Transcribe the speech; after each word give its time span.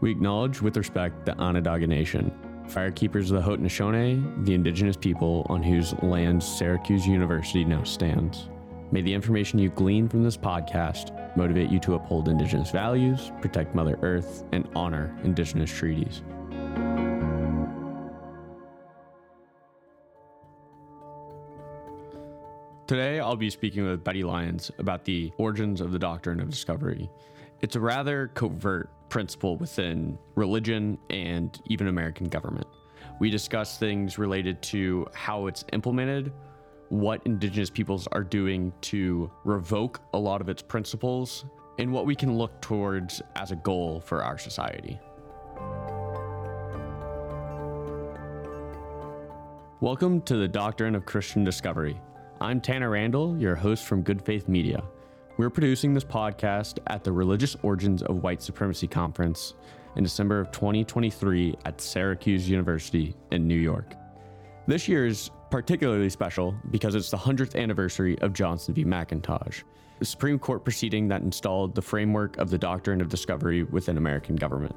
We 0.00 0.10
acknowledge 0.10 0.62
with 0.62 0.78
respect 0.78 1.26
the 1.26 1.36
Onondaga 1.36 1.86
Nation, 1.86 2.32
firekeepers 2.66 3.30
of 3.30 3.36
the 3.36 3.42
Haudenosaunee, 3.42 4.46
the 4.46 4.54
indigenous 4.54 4.96
people 4.96 5.46
on 5.50 5.62
whose 5.62 5.92
lands 6.02 6.46
Syracuse 6.46 7.06
University 7.06 7.66
now 7.66 7.82
stands. 7.82 8.48
May 8.92 9.02
the 9.02 9.12
information 9.12 9.58
you 9.58 9.68
glean 9.68 10.08
from 10.08 10.24
this 10.24 10.38
podcast 10.38 11.36
motivate 11.36 11.70
you 11.70 11.78
to 11.80 11.96
uphold 11.96 12.28
indigenous 12.28 12.70
values, 12.70 13.30
protect 13.42 13.74
Mother 13.74 13.98
Earth, 14.00 14.42
and 14.52 14.66
honor 14.74 15.14
indigenous 15.22 15.70
treaties. 15.70 16.22
Today, 22.86 23.20
I'll 23.20 23.36
be 23.36 23.50
speaking 23.50 23.84
with 23.84 24.02
Betty 24.02 24.22
Lyons 24.22 24.70
about 24.78 25.04
the 25.04 25.30
origins 25.36 25.82
of 25.82 25.92
the 25.92 25.98
doctrine 25.98 26.40
of 26.40 26.48
discovery. 26.48 27.10
It's 27.60 27.76
a 27.76 27.80
rather 27.80 28.28
covert 28.28 28.90
principle 29.10 29.56
within 29.58 30.16
religion 30.36 30.96
and 31.10 31.60
even 31.66 31.88
American 31.88 32.28
government. 32.28 32.66
We 33.18 33.28
discuss 33.28 33.76
things 33.76 34.16
related 34.16 34.62
to 34.62 35.06
how 35.12 35.48
it's 35.48 35.64
implemented, 35.72 36.32
what 36.88 37.20
indigenous 37.26 37.68
peoples 37.68 38.06
are 38.12 38.24
doing 38.24 38.72
to 38.82 39.30
revoke 39.44 40.00
a 40.14 40.18
lot 40.18 40.40
of 40.40 40.48
its 40.48 40.62
principles, 40.62 41.44
and 41.78 41.92
what 41.92 42.06
we 42.06 42.14
can 42.14 42.38
look 42.38 42.58
towards 42.62 43.20
as 43.36 43.50
a 43.50 43.56
goal 43.56 44.00
for 44.00 44.22
our 44.22 44.38
society. 44.38 44.98
Welcome 49.80 50.20
to 50.22 50.36
the 50.36 50.48
Doctrine 50.48 50.94
of 50.94 51.04
Christian 51.04 51.42
Discovery. 51.42 52.00
I'm 52.40 52.60
Tanner 52.60 52.90
Randall, 52.90 53.36
your 53.38 53.54
host 53.54 53.84
from 53.84 54.02
Good 54.02 54.22
Faith 54.22 54.46
Media. 54.48 54.82
We're 55.40 55.48
producing 55.48 55.94
this 55.94 56.04
podcast 56.04 56.80
at 56.88 57.02
the 57.02 57.12
Religious 57.12 57.56
Origins 57.62 58.02
of 58.02 58.22
White 58.22 58.42
Supremacy 58.42 58.86
Conference 58.86 59.54
in 59.96 60.04
December 60.04 60.38
of 60.38 60.50
2023 60.50 61.54
at 61.64 61.80
Syracuse 61.80 62.46
University 62.46 63.16
in 63.32 63.48
New 63.48 63.54
York. 63.54 63.94
This 64.66 64.86
year 64.86 65.06
is 65.06 65.30
particularly 65.50 66.10
special 66.10 66.54
because 66.70 66.94
it's 66.94 67.10
the 67.10 67.16
100th 67.16 67.54
anniversary 67.54 68.18
of 68.18 68.34
Johnson 68.34 68.74
v. 68.74 68.84
McIntosh, 68.84 69.62
the 69.98 70.04
Supreme 70.04 70.38
Court 70.38 70.62
proceeding 70.62 71.08
that 71.08 71.22
installed 71.22 71.74
the 71.74 71.80
framework 71.80 72.36
of 72.36 72.50
the 72.50 72.58
doctrine 72.58 73.00
of 73.00 73.08
discovery 73.08 73.62
within 73.62 73.96
American 73.96 74.36
government. 74.36 74.76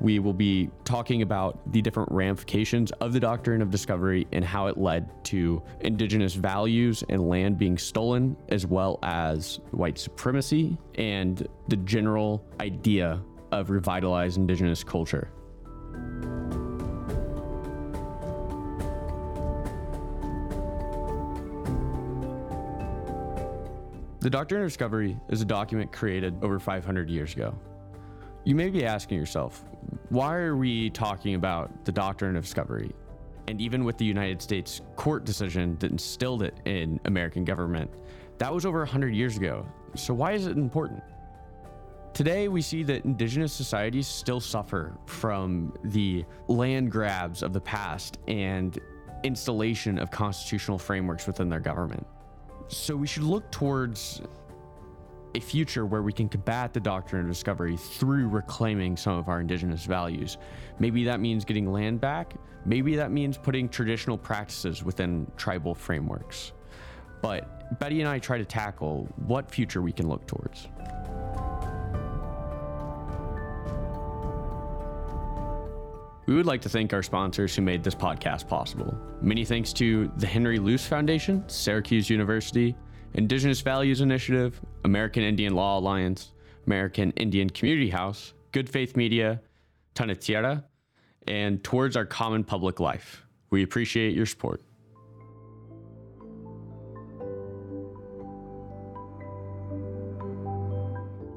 We 0.00 0.18
will 0.18 0.34
be 0.34 0.70
talking 0.84 1.22
about 1.22 1.72
the 1.72 1.80
different 1.80 2.10
ramifications 2.12 2.90
of 2.92 3.12
the 3.12 3.20
doctrine 3.20 3.62
of 3.62 3.70
discovery 3.70 4.26
and 4.32 4.44
how 4.44 4.66
it 4.66 4.76
led 4.76 5.24
to 5.26 5.62
indigenous 5.80 6.34
values 6.34 7.04
and 7.08 7.28
land 7.28 7.58
being 7.58 7.78
stolen, 7.78 8.36
as 8.48 8.66
well 8.66 8.98
as 9.02 9.60
white 9.70 9.98
supremacy 9.98 10.76
and 10.96 11.46
the 11.68 11.76
general 11.76 12.44
idea 12.60 13.22
of 13.52 13.70
revitalized 13.70 14.36
indigenous 14.36 14.82
culture. 14.82 15.30
The 24.20 24.30
Doctrine 24.30 24.62
of 24.62 24.68
Discovery 24.68 25.18
is 25.28 25.42
a 25.42 25.44
document 25.44 25.92
created 25.92 26.42
over 26.42 26.58
500 26.58 27.10
years 27.10 27.34
ago. 27.34 27.54
You 28.46 28.54
may 28.54 28.68
be 28.68 28.84
asking 28.84 29.18
yourself, 29.18 29.64
why 30.10 30.36
are 30.36 30.54
we 30.54 30.90
talking 30.90 31.34
about 31.34 31.86
the 31.86 31.92
doctrine 31.92 32.36
of 32.36 32.44
discovery? 32.44 32.92
And 33.48 33.58
even 33.58 33.84
with 33.84 33.96
the 33.96 34.04
United 34.04 34.42
States 34.42 34.82
court 34.96 35.24
decision 35.24 35.78
that 35.78 35.90
instilled 35.90 36.42
it 36.42 36.54
in 36.66 37.00
American 37.06 37.46
government, 37.46 37.90
that 38.36 38.52
was 38.52 38.66
over 38.66 38.80
100 38.80 39.14
years 39.14 39.38
ago. 39.38 39.66
So 39.94 40.12
why 40.12 40.32
is 40.32 40.46
it 40.46 40.58
important? 40.58 41.02
Today, 42.12 42.48
we 42.48 42.60
see 42.60 42.82
that 42.82 43.06
indigenous 43.06 43.52
societies 43.52 44.06
still 44.06 44.40
suffer 44.40 44.92
from 45.06 45.72
the 45.84 46.26
land 46.46 46.92
grabs 46.92 47.42
of 47.42 47.54
the 47.54 47.60
past 47.60 48.18
and 48.28 48.78
installation 49.24 49.98
of 49.98 50.10
constitutional 50.10 50.78
frameworks 50.78 51.26
within 51.26 51.48
their 51.48 51.60
government. 51.60 52.06
So 52.68 52.94
we 52.94 53.06
should 53.06 53.22
look 53.22 53.50
towards 53.50 54.20
a 55.34 55.40
future 55.40 55.84
where 55.84 56.02
we 56.02 56.12
can 56.12 56.28
combat 56.28 56.72
the 56.72 56.80
doctrine 56.80 57.22
of 57.22 57.28
discovery 57.28 57.76
through 57.76 58.28
reclaiming 58.28 58.96
some 58.96 59.18
of 59.18 59.28
our 59.28 59.40
indigenous 59.40 59.84
values. 59.84 60.38
Maybe 60.78 61.04
that 61.04 61.20
means 61.20 61.44
getting 61.44 61.72
land 61.72 62.00
back. 62.00 62.34
Maybe 62.64 62.96
that 62.96 63.10
means 63.10 63.36
putting 63.36 63.68
traditional 63.68 64.16
practices 64.16 64.84
within 64.84 65.30
tribal 65.36 65.74
frameworks. 65.74 66.52
But 67.20 67.78
Betty 67.80 68.00
and 68.00 68.08
I 68.08 68.18
try 68.18 68.38
to 68.38 68.44
tackle 68.44 69.08
what 69.26 69.50
future 69.50 69.82
we 69.82 69.92
can 69.92 70.08
look 70.08 70.26
towards. 70.26 70.68
We 76.26 76.34
would 76.34 76.46
like 76.46 76.62
to 76.62 76.70
thank 76.70 76.94
our 76.94 77.02
sponsors 77.02 77.54
who 77.54 77.60
made 77.60 77.84
this 77.84 77.94
podcast 77.94 78.48
possible. 78.48 78.96
Many 79.20 79.44
thanks 79.44 79.74
to 79.74 80.10
the 80.16 80.26
Henry 80.26 80.58
Luce 80.58 80.86
Foundation, 80.86 81.46
Syracuse 81.48 82.08
University, 82.08 82.74
Indigenous 83.14 83.60
Values 83.60 84.00
Initiative, 84.00 84.60
American 84.84 85.22
Indian 85.22 85.54
Law 85.54 85.78
Alliance, 85.78 86.32
American 86.66 87.12
Indian 87.12 87.48
Community 87.48 87.88
House, 87.88 88.34
Good 88.50 88.68
Faith 88.68 88.96
Media, 88.96 89.40
Tonatierra, 89.94 90.64
and 91.28 91.62
Towards 91.62 91.96
Our 91.96 92.04
Common 92.04 92.42
Public 92.42 92.80
Life. 92.80 93.24
We 93.50 93.62
appreciate 93.62 94.16
your 94.16 94.26
support. 94.26 94.62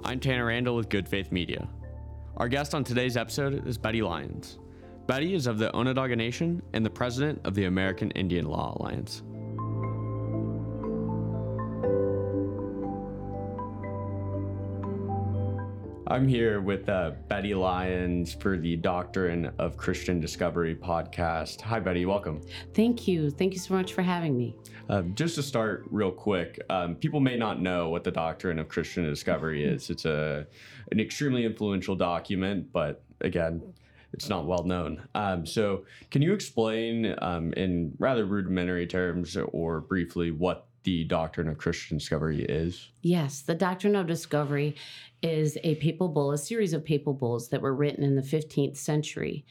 I'm 0.03 0.19
Tanner 0.19 0.45
Randall 0.45 0.75
with 0.75 0.89
Good 0.89 1.07
Faith 1.07 1.31
Media. 1.31 1.69
Our 2.37 2.47
guest 2.47 2.73
on 2.73 2.83
today's 2.83 3.17
episode 3.17 3.67
is 3.67 3.77
Betty 3.77 4.01
Lyons. 4.01 4.57
Betty 5.05 5.35
is 5.35 5.45
of 5.45 5.59
the 5.59 5.71
Onondaga 5.75 6.15
Nation 6.15 6.61
and 6.73 6.83
the 6.83 6.89
president 6.89 7.39
of 7.45 7.53
the 7.53 7.65
American 7.65 8.09
Indian 8.11 8.45
Law 8.45 8.75
Alliance. 8.79 9.21
I'm 16.09 16.25
here 16.25 16.61
with 16.61 16.87
uh, 16.87 17.11
Betty 17.27 17.53
Lyons 17.53 18.33
for 18.33 18.57
the 18.57 18.77
Doctrine 18.77 19.51
of 19.59 19.75
Christian 19.75 20.21
Discovery 20.21 20.73
podcast. 20.73 21.59
Hi, 21.59 21.81
Betty. 21.81 22.05
Welcome. 22.05 22.41
Thank 22.73 23.09
you. 23.09 23.29
Thank 23.29 23.51
you 23.51 23.59
so 23.59 23.73
much 23.73 23.91
for 23.91 24.03
having 24.03 24.37
me. 24.37 24.55
Uh, 24.89 25.01
just 25.15 25.35
to 25.35 25.43
start 25.43 25.83
real 25.91 26.11
quick, 26.11 26.61
um, 26.69 26.95
people 26.95 27.19
may 27.19 27.35
not 27.35 27.61
know 27.61 27.89
what 27.89 28.05
the 28.05 28.11
Doctrine 28.11 28.57
of 28.57 28.69
Christian 28.69 29.03
Discovery 29.03 29.65
is. 29.65 29.89
It's 29.89 30.05
a 30.05 30.47
an 30.93 31.01
extremely 31.01 31.43
influential 31.43 31.97
document, 31.97 32.71
but 32.71 33.03
again, 33.19 33.61
it's 34.13 34.29
not 34.29 34.45
well 34.45 34.63
known. 34.63 35.05
Um, 35.13 35.45
so, 35.45 35.83
can 36.09 36.21
you 36.21 36.33
explain 36.33 37.15
um, 37.21 37.51
in 37.53 37.91
rather 37.99 38.25
rudimentary 38.25 38.87
terms 38.87 39.35
or 39.35 39.81
briefly 39.81 40.31
what 40.31 40.66
the 40.87 41.03
doctrine 41.03 41.49
of 41.49 41.57
Christian 41.57 41.97
discovery 41.97 42.43
is? 42.43 42.87
Yes, 43.01 43.41
the 43.41 43.53
doctrine 43.53 43.93
of 43.93 44.07
discovery 44.07 44.77
is 45.21 45.57
a 45.61 45.75
papal 45.75 46.07
bull, 46.07 46.31
a 46.31 46.37
series 46.37 46.71
of 46.71 46.85
papal 46.85 47.13
bulls 47.13 47.49
that 47.49 47.61
were 47.61 47.75
written 47.75 48.05
in 48.05 48.15
the 48.15 48.21
15th 48.21 48.77
century. 48.77 49.45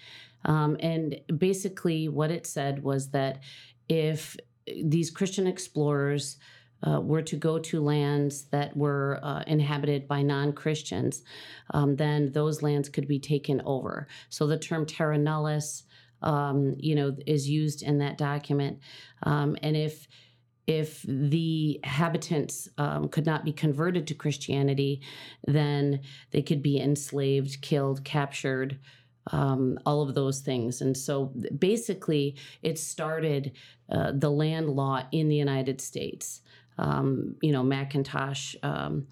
Um, 0.46 0.78
and 0.80 1.20
basically, 1.36 2.08
what 2.08 2.30
it 2.30 2.46
said 2.46 2.82
was 2.82 3.10
that 3.10 3.40
if 3.86 4.34
these 4.82 5.10
Christian 5.10 5.46
explorers 5.46 6.38
uh, 6.86 7.02
were 7.02 7.20
to 7.20 7.36
go 7.36 7.58
to 7.58 7.82
lands 7.82 8.44
that 8.44 8.74
were 8.74 9.20
uh, 9.22 9.42
inhabited 9.46 10.08
by 10.08 10.22
non 10.22 10.54
Christians, 10.54 11.22
um, 11.74 11.96
then 11.96 12.32
those 12.32 12.62
lands 12.62 12.88
could 12.88 13.06
be 13.06 13.18
taken 13.18 13.60
over. 13.66 14.08
So 14.30 14.46
the 14.46 14.58
term 14.58 14.86
terra 14.86 15.18
nullius, 15.18 15.82
um, 16.22 16.76
you 16.78 16.94
know, 16.94 17.14
is 17.26 17.46
used 17.46 17.82
in 17.82 17.98
that 17.98 18.16
document. 18.16 18.78
Um, 19.24 19.54
and 19.60 19.76
if 19.76 20.08
if 20.66 21.02
the 21.06 21.78
habitants 21.84 22.68
um, 22.76 23.08
could 23.08 23.24
not 23.24 23.44
be 23.44 23.52
converted 23.52 24.06
to 24.08 24.14
Christianity, 24.14 25.00
then 25.46 26.00
they 26.32 26.42
could 26.42 26.62
be 26.62 26.80
enslaved, 26.80 27.62
killed, 27.62 28.04
captured, 28.04 28.78
um, 29.32 29.78
all 29.86 30.02
of 30.02 30.14
those 30.14 30.40
things. 30.40 30.80
And 30.80 30.96
so 30.96 31.32
basically, 31.58 32.36
it 32.62 32.78
started 32.78 33.52
uh, 33.90 34.12
the 34.14 34.30
land 34.30 34.70
law 34.70 35.02
in 35.12 35.28
the 35.28 35.36
United 35.36 35.80
States. 35.80 36.42
Um, 36.78 37.36
you 37.40 37.52
know, 37.52 37.62
McIntosh. 37.62 38.56
Um, 38.62 39.06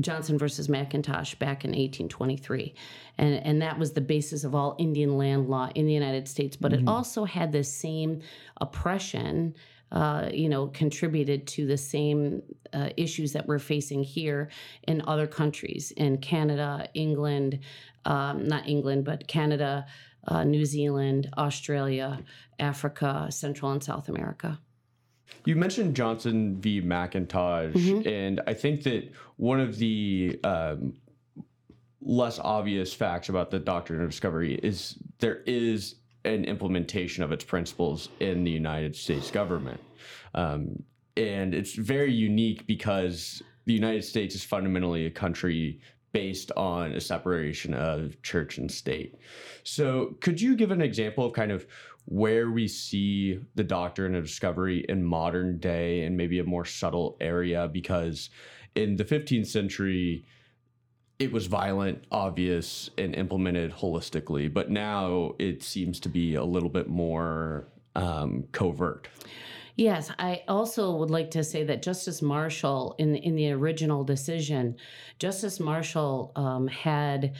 Johnson 0.00 0.38
versus 0.38 0.68
McIntosh 0.68 1.38
back 1.40 1.64
in 1.64 1.70
1823. 1.70 2.72
And, 3.18 3.34
and 3.34 3.62
that 3.62 3.80
was 3.80 3.92
the 3.92 4.00
basis 4.00 4.44
of 4.44 4.54
all 4.54 4.76
Indian 4.78 5.18
land 5.18 5.48
law 5.48 5.70
in 5.74 5.86
the 5.86 5.92
United 5.92 6.28
States. 6.28 6.56
But 6.56 6.70
mm-hmm. 6.70 6.86
it 6.86 6.90
also 6.90 7.24
had 7.24 7.50
the 7.50 7.64
same 7.64 8.20
oppression 8.60 9.54
uh, 9.92 10.28
you 10.32 10.48
know, 10.48 10.66
contributed 10.68 11.46
to 11.46 11.66
the 11.66 11.76
same 11.76 12.42
uh, 12.72 12.90
issues 12.96 13.32
that 13.32 13.46
we're 13.46 13.58
facing 13.58 14.02
here 14.02 14.50
in 14.86 15.02
other 15.06 15.26
countries, 15.26 15.92
in 15.96 16.18
Canada, 16.18 16.88
England, 16.94 17.60
um, 18.04 18.46
not 18.46 18.68
England, 18.68 19.04
but 19.04 19.26
Canada, 19.28 19.86
uh, 20.26 20.44
New 20.44 20.64
Zealand, 20.64 21.30
Australia, 21.38 22.20
Africa, 22.58 23.28
Central 23.30 23.72
and 23.72 23.82
South 23.82 24.08
America. 24.08 24.58
You 25.44 25.56
mentioned 25.56 25.94
Johnson 25.94 26.60
v. 26.60 26.82
McIntosh, 26.82 27.72
mm-hmm. 27.72 28.08
and 28.08 28.40
I 28.46 28.54
think 28.54 28.82
that 28.84 29.10
one 29.36 29.60
of 29.60 29.78
the 29.78 30.38
um, 30.44 30.94
less 32.00 32.38
obvious 32.38 32.92
facts 32.92 33.28
about 33.28 33.50
the 33.50 33.58
doctrine 33.58 34.02
of 34.02 34.10
discovery 34.10 34.54
is 34.54 34.96
there 35.18 35.42
is 35.46 35.96
an 36.24 36.44
implementation 36.44 37.22
of 37.22 37.32
its 37.32 37.44
principles 37.44 38.08
in 38.20 38.44
the 38.44 38.50
United 38.50 38.94
States 38.94 39.30
government. 39.30 39.80
Um, 40.34 40.82
and 41.16 41.54
it's 41.54 41.74
very 41.74 42.12
unique 42.12 42.66
because 42.66 43.42
the 43.64 43.72
United 43.72 44.04
States 44.04 44.34
is 44.34 44.44
fundamentally 44.44 45.06
a 45.06 45.10
country 45.10 45.80
based 46.12 46.50
on 46.56 46.92
a 46.92 47.00
separation 47.00 47.74
of 47.74 48.20
church 48.22 48.58
and 48.58 48.70
state. 48.70 49.16
So, 49.62 50.16
could 50.20 50.40
you 50.40 50.56
give 50.56 50.70
an 50.70 50.80
example 50.80 51.26
of 51.26 51.32
kind 51.32 51.52
of 51.52 51.66
where 52.06 52.50
we 52.50 52.66
see 52.66 53.40
the 53.54 53.64
doctrine 53.64 54.14
of 54.14 54.24
discovery 54.24 54.86
in 54.88 55.04
modern 55.04 55.58
day 55.58 56.04
and 56.04 56.16
maybe 56.16 56.38
a 56.38 56.44
more 56.44 56.64
subtle 56.64 57.16
area? 57.20 57.68
Because 57.68 58.30
in 58.74 58.96
the 58.96 59.04
15th 59.04 59.48
century, 59.48 60.24
it 61.18 61.32
was 61.32 61.46
violent, 61.46 62.04
obvious, 62.12 62.90
and 62.96 63.14
implemented 63.14 63.72
holistically, 63.72 64.52
but 64.52 64.70
now 64.70 65.34
it 65.38 65.62
seems 65.62 65.98
to 66.00 66.08
be 66.08 66.36
a 66.36 66.44
little 66.44 66.68
bit 66.68 66.88
more 66.88 67.66
um, 67.96 68.44
covert. 68.52 69.08
Yes, 69.74 70.10
I 70.18 70.42
also 70.48 70.94
would 70.96 71.10
like 71.10 71.30
to 71.32 71.44
say 71.44 71.64
that 71.64 71.82
Justice 71.82 72.20
Marshall, 72.20 72.94
in 72.98 73.14
in 73.16 73.36
the 73.36 73.52
original 73.52 74.04
decision, 74.04 74.76
Justice 75.18 75.60
Marshall 75.60 76.32
um, 76.36 76.66
had 76.66 77.36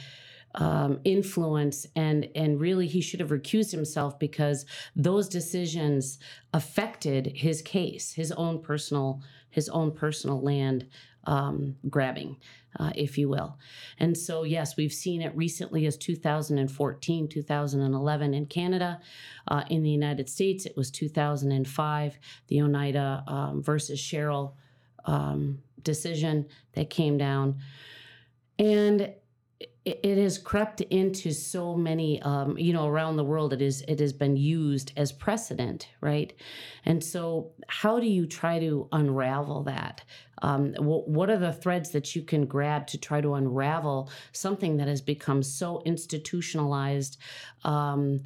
um, 0.55 0.99
influence 1.03 1.85
and 1.95 2.29
and 2.35 2.59
really 2.59 2.87
he 2.87 3.01
should 3.01 3.19
have 3.19 3.29
recused 3.29 3.71
himself 3.71 4.17
because 4.19 4.65
those 4.95 5.27
decisions 5.27 6.17
affected 6.53 7.27
his 7.35 7.61
case, 7.61 8.13
his 8.13 8.31
own 8.31 8.61
personal 8.61 9.21
his 9.49 9.67
own 9.69 9.91
personal 9.91 10.41
land 10.41 10.87
um, 11.29 11.75
grabbing, 11.89 12.35
uh, 12.79 12.91
if 12.95 13.15
you 13.17 13.29
will. 13.29 13.55
And 13.99 14.17
so, 14.17 14.43
yes, 14.43 14.75
we've 14.75 14.91
seen 14.91 15.21
it 15.21 15.35
recently 15.35 15.85
as 15.85 15.95
2014, 15.95 17.27
2011 17.27 18.33
in 18.33 18.45
Canada. 18.47 18.99
Uh, 19.47 19.63
in 19.69 19.83
the 19.83 19.91
United 19.91 20.27
States, 20.27 20.65
it 20.65 20.75
was 20.75 20.89
2005, 20.89 22.19
the 22.47 22.61
Oneida 22.61 23.23
um, 23.27 23.61
versus 23.61 23.99
Sherrill 23.99 24.57
um, 25.05 25.59
decision 25.83 26.47
that 26.73 26.89
came 26.89 27.17
down. 27.17 27.59
And 28.57 29.13
it, 29.85 30.17
has 30.17 30.37
crept 30.37 30.81
into 30.81 31.31
so 31.31 31.75
many 31.75 32.21
um, 32.21 32.57
you 32.57 32.73
know 32.73 32.87
around 32.87 33.17
the 33.17 33.23
world 33.23 33.53
it 33.53 33.61
is 33.61 33.81
it 33.87 33.99
has 33.99 34.13
been 34.13 34.35
used 34.35 34.91
as 34.95 35.11
precedent 35.11 35.89
right 36.01 36.33
and 36.85 37.03
so 37.03 37.51
how 37.67 37.99
do 37.99 38.07
you 38.07 38.25
try 38.25 38.59
to 38.59 38.87
unravel 38.91 39.63
that 39.63 40.03
um, 40.41 40.73
what 40.75 41.29
are 41.29 41.37
the 41.37 41.53
threads 41.53 41.91
that 41.91 42.15
you 42.15 42.21
can 42.21 42.45
grab 42.45 42.87
to 42.87 42.97
try 42.97 43.21
to 43.21 43.33
unravel 43.33 44.09
something 44.31 44.77
that 44.77 44.87
has 44.87 45.01
become 45.01 45.43
so 45.43 45.81
institutionalized 45.85 47.17
um, 47.63 48.21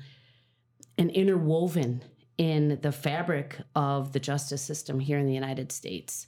and 0.97 1.11
interwoven 1.11 2.03
in 2.37 2.79
the 2.81 2.91
fabric 2.91 3.57
of 3.75 4.11
the 4.11 4.19
justice 4.19 4.61
system 4.61 4.99
here 4.99 5.19
in 5.19 5.27
the 5.27 5.33
united 5.33 5.71
states 5.71 6.27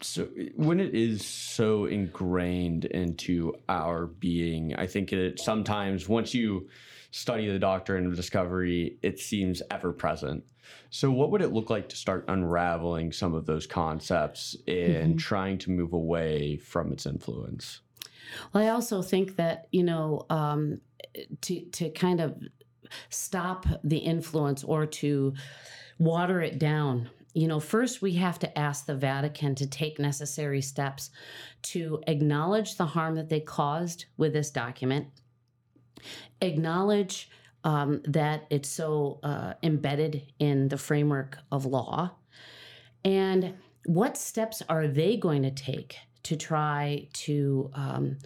so 0.00 0.28
when 0.56 0.80
it 0.80 0.94
is 0.94 1.24
so 1.24 1.86
ingrained 1.86 2.86
into 2.86 3.54
our 3.68 4.06
being, 4.06 4.74
I 4.74 4.86
think 4.86 5.12
it 5.12 5.40
sometimes 5.40 6.08
once 6.08 6.34
you 6.34 6.68
study 7.10 7.48
the 7.48 7.58
doctrine 7.58 8.06
of 8.06 8.16
discovery, 8.16 8.98
it 9.02 9.18
seems 9.18 9.62
ever 9.70 9.92
present. 9.92 10.44
So, 10.90 11.10
what 11.10 11.30
would 11.30 11.42
it 11.42 11.52
look 11.52 11.70
like 11.70 11.88
to 11.90 11.96
start 11.96 12.24
unraveling 12.28 13.12
some 13.12 13.34
of 13.34 13.46
those 13.46 13.66
concepts 13.66 14.56
and 14.66 15.10
mm-hmm. 15.10 15.16
trying 15.16 15.58
to 15.58 15.70
move 15.70 15.92
away 15.92 16.56
from 16.56 16.92
its 16.92 17.06
influence? 17.06 17.80
Well, 18.52 18.64
I 18.64 18.68
also 18.70 19.02
think 19.02 19.36
that 19.36 19.68
you 19.72 19.82
know 19.82 20.26
um, 20.30 20.80
to 21.42 21.60
to 21.60 21.90
kind 21.90 22.20
of 22.20 22.36
stop 23.10 23.66
the 23.84 23.98
influence 23.98 24.64
or 24.64 24.86
to 24.86 25.34
water 25.98 26.40
it 26.40 26.58
down 26.58 27.10
you 27.34 27.48
know, 27.48 27.60
first 27.60 28.02
we 28.02 28.12
have 28.14 28.38
to 28.40 28.58
ask 28.58 28.86
the 28.86 28.94
Vatican 28.94 29.54
to 29.56 29.66
take 29.66 29.98
necessary 29.98 30.60
steps 30.60 31.10
to 31.62 32.02
acknowledge 32.06 32.76
the 32.76 32.86
harm 32.86 33.14
that 33.14 33.28
they 33.28 33.40
caused 33.40 34.06
with 34.16 34.32
this 34.32 34.50
document, 34.50 35.06
acknowledge 36.40 37.30
um, 37.64 38.02
that 38.04 38.46
it's 38.50 38.68
so 38.68 39.20
uh, 39.22 39.54
embedded 39.62 40.22
in 40.38 40.68
the 40.68 40.78
framework 40.78 41.38
of 41.50 41.64
law, 41.64 42.10
and 43.04 43.54
what 43.86 44.16
steps 44.16 44.62
are 44.68 44.86
they 44.86 45.16
going 45.16 45.42
to 45.42 45.50
take 45.50 45.96
to 46.24 46.36
try 46.36 47.08
to 47.12 47.70
um, 47.74 48.18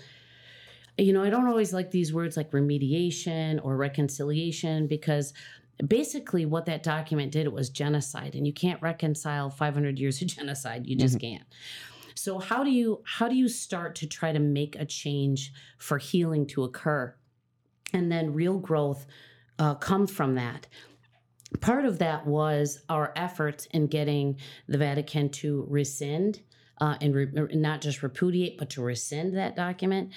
you 0.98 1.12
know, 1.12 1.22
I 1.22 1.30
don't 1.30 1.46
always 1.46 1.72
like 1.72 1.90
these 1.90 2.12
words 2.12 2.36
like 2.36 2.52
remediation 2.52 3.60
or 3.62 3.76
reconciliation 3.76 4.86
because 4.86 5.34
basically 5.86 6.46
what 6.46 6.66
that 6.66 6.82
document 6.82 7.32
did 7.32 7.46
it 7.46 7.52
was 7.52 7.68
genocide 7.70 8.34
and 8.34 8.46
you 8.46 8.52
can't 8.52 8.80
reconcile 8.80 9.50
500 9.50 9.98
years 9.98 10.20
of 10.22 10.28
genocide. 10.36 10.86
You 10.86 10.96
just 10.96 11.18
mm-hmm. 11.18 11.36
can't. 11.36 11.44
So 12.14 12.38
how 12.38 12.64
do 12.64 12.70
you 12.70 13.02
how 13.04 13.28
do 13.28 13.36
you 13.36 13.48
start 13.48 13.94
to 13.96 14.06
try 14.06 14.32
to 14.32 14.38
make 14.38 14.74
a 14.76 14.86
change 14.86 15.52
for 15.78 15.98
healing 15.98 16.46
to 16.48 16.64
occur? 16.64 17.14
And 17.92 18.10
then 18.10 18.32
real 18.32 18.58
growth 18.58 19.06
uh, 19.58 19.74
come 19.74 20.06
from 20.06 20.34
that. 20.34 20.66
Part 21.60 21.84
of 21.84 21.98
that 21.98 22.26
was 22.26 22.82
our 22.88 23.12
efforts 23.16 23.66
in 23.66 23.86
getting 23.86 24.38
the 24.66 24.78
vatican 24.78 25.28
to 25.30 25.64
rescind 25.68 26.40
uh, 26.80 26.96
and 27.00 27.14
re- 27.14 27.48
not 27.52 27.80
just 27.80 28.02
repudiate 28.02 28.58
but 28.58 28.70
to 28.70 28.82
rescind 28.82 29.36
that 29.36 29.56
document 29.56 30.12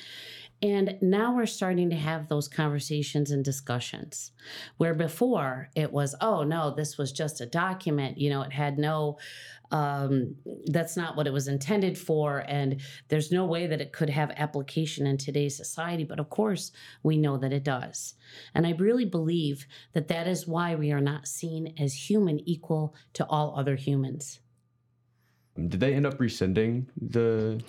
and 0.62 0.98
now 1.02 1.36
we're 1.36 1.46
starting 1.46 1.90
to 1.90 1.96
have 1.96 2.28
those 2.28 2.50
conversations 2.50 3.32
and 3.32 3.46
discussions 3.46 4.32
where 4.78 4.94
before 4.94 5.70
it 5.74 5.92
was, 5.92 6.16
oh, 6.20 6.44
no, 6.44 6.72
this 6.76 6.98
was 6.98 7.14
just 7.14 7.40
a 7.40 7.46
document. 7.46 8.18
You 8.18 8.30
know, 8.30 8.42
it 8.42 8.52
had 8.52 8.78
no, 8.78 9.20
um, 9.72 10.36
that's 10.66 10.98
not 10.98 11.16
what 11.16 11.28
it 11.28 11.34
was 11.34 11.48
intended 11.48 11.98
for. 11.98 12.44
And 12.46 12.82
there's 13.08 13.32
no 13.32 13.46
way 13.46 13.68
that 13.68 13.80
it 13.80 13.94
could 13.94 14.10
have 14.10 14.32
application 14.32 15.08
in 15.08 15.18
today's 15.18 15.56
society. 15.56 16.04
But 16.04 16.20
of 16.20 16.30
course, 16.30 16.74
we 17.04 17.16
know 17.16 17.38
that 17.38 17.54
it 17.54 17.64
does. 17.64 18.16
And 18.54 18.68
I 18.68 18.72
really 18.72 19.06
believe 19.06 19.66
that 19.94 20.10
that 20.10 20.28
is 20.28 20.46
why 20.46 20.76
we 20.76 20.92
are 20.92 21.00
not 21.00 21.28
seen 21.28 21.74
as 21.80 22.10
human 22.10 22.42
equal 22.42 22.96
to 23.14 23.26
all 23.28 23.58
other 23.58 23.78
humans. 23.78 24.42
Did 25.68 25.80
they 25.80 25.94
end 25.94 26.06
up 26.06 26.20
rescinding 26.20 26.88
the? 27.00 27.62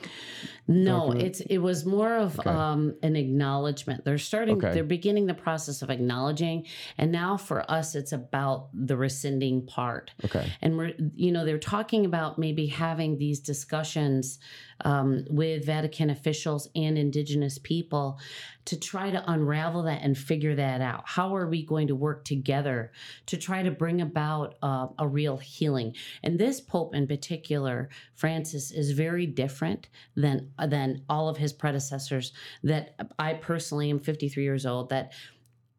No, 0.69 1.06
document? 1.06 1.22
it's 1.22 1.40
it 1.40 1.58
was 1.58 1.84
more 1.84 2.16
of 2.16 2.38
okay. 2.38 2.48
um, 2.48 2.94
an 3.03 3.17
acknowledgement. 3.17 4.05
They're 4.05 4.19
starting. 4.19 4.58
Okay. 4.58 4.72
They're 4.72 4.84
beginning 4.84 5.26
the 5.26 5.34
process 5.34 5.82
of 5.82 5.91
acknowledging, 5.91 6.67
and 6.96 7.10
now 7.10 7.36
for 7.36 7.69
us, 7.70 7.94
it's 7.94 8.12
about 8.12 8.69
the 8.72 8.96
rescinding 8.96 9.67
part. 9.67 10.12
Okay. 10.24 10.53
And 10.62 10.76
we're 10.76 10.93
you 11.17 11.32
know 11.32 11.44
they're 11.44 11.58
talking 11.58 12.05
about 12.05 12.38
maybe 12.38 12.67
having 12.67 13.19
these 13.19 13.41
discussions 13.41 14.38
um, 14.84 15.24
with 15.29 15.65
Vatican 15.67 16.10
officials 16.10 16.69
and 16.76 16.96
Indigenous 16.96 17.58
people 17.58 18.20
to 18.67 18.79
try 18.79 19.10
to 19.10 19.31
unravel 19.31 19.82
that 19.84 20.02
and 20.02 20.17
figure 20.17 20.55
that 20.55 20.81
out. 20.81 21.02
How 21.06 21.34
are 21.34 21.48
we 21.48 21.64
going 21.64 21.88
to 21.88 21.94
work 21.94 22.24
together 22.24 22.93
to 23.26 23.36
try 23.36 23.62
to 23.62 23.70
bring 23.70 24.00
about 24.00 24.56
uh, 24.62 24.88
a 24.98 25.08
real 25.08 25.38
healing? 25.38 25.94
And 26.22 26.38
this 26.38 26.60
Pope 26.60 26.94
in 26.94 27.06
particular, 27.06 27.88
Francis, 28.14 28.70
is 28.70 28.93
very 28.93 29.26
different 29.26 29.88
than 30.14 30.50
than 30.67 31.02
all 31.08 31.29
of 31.29 31.36
his 31.36 31.52
predecessors. 31.52 32.32
That 32.62 32.94
I 33.19 33.34
personally 33.34 33.90
am 33.90 33.98
53 33.98 34.43
years 34.43 34.67
old. 34.67 34.90
That 34.90 35.12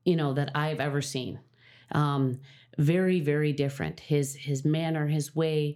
you 0.03 0.15
know 0.15 0.33
that 0.33 0.51
I've 0.55 0.79
ever 0.79 1.01
seen. 1.01 1.39
Um, 1.91 2.39
very 2.77 3.19
very 3.19 3.53
different. 3.53 3.99
His 3.99 4.35
his 4.35 4.65
manner, 4.65 5.07
his 5.07 5.35
way 5.35 5.75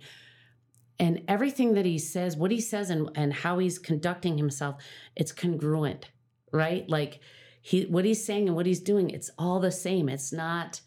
and 0.97 1.21
everything 1.27 1.74
that 1.74 1.85
he 1.85 2.00
says 2.00 2.38
what 2.38 2.51
he 2.51 2.62
says 2.62 2.89
and, 2.89 3.09
and 3.15 3.33
how 3.33 3.57
he's 3.57 3.77
conducting 3.77 4.38
himself 4.38 4.81
it's 5.15 5.33
congruent 5.33 6.09
right? 6.51 6.89
Like 6.89 7.19
he 7.61 7.83
what 7.85 8.05
he's 8.05 8.23
saying 8.23 8.47
and 8.47 8.55
what 8.55 8.65
he's 8.65 8.79
doing 8.79 9.09
it's 9.09 9.31
all 9.37 9.59
the 9.59 9.71
same. 9.71 10.09
It's 10.09 10.31
not 10.31 10.81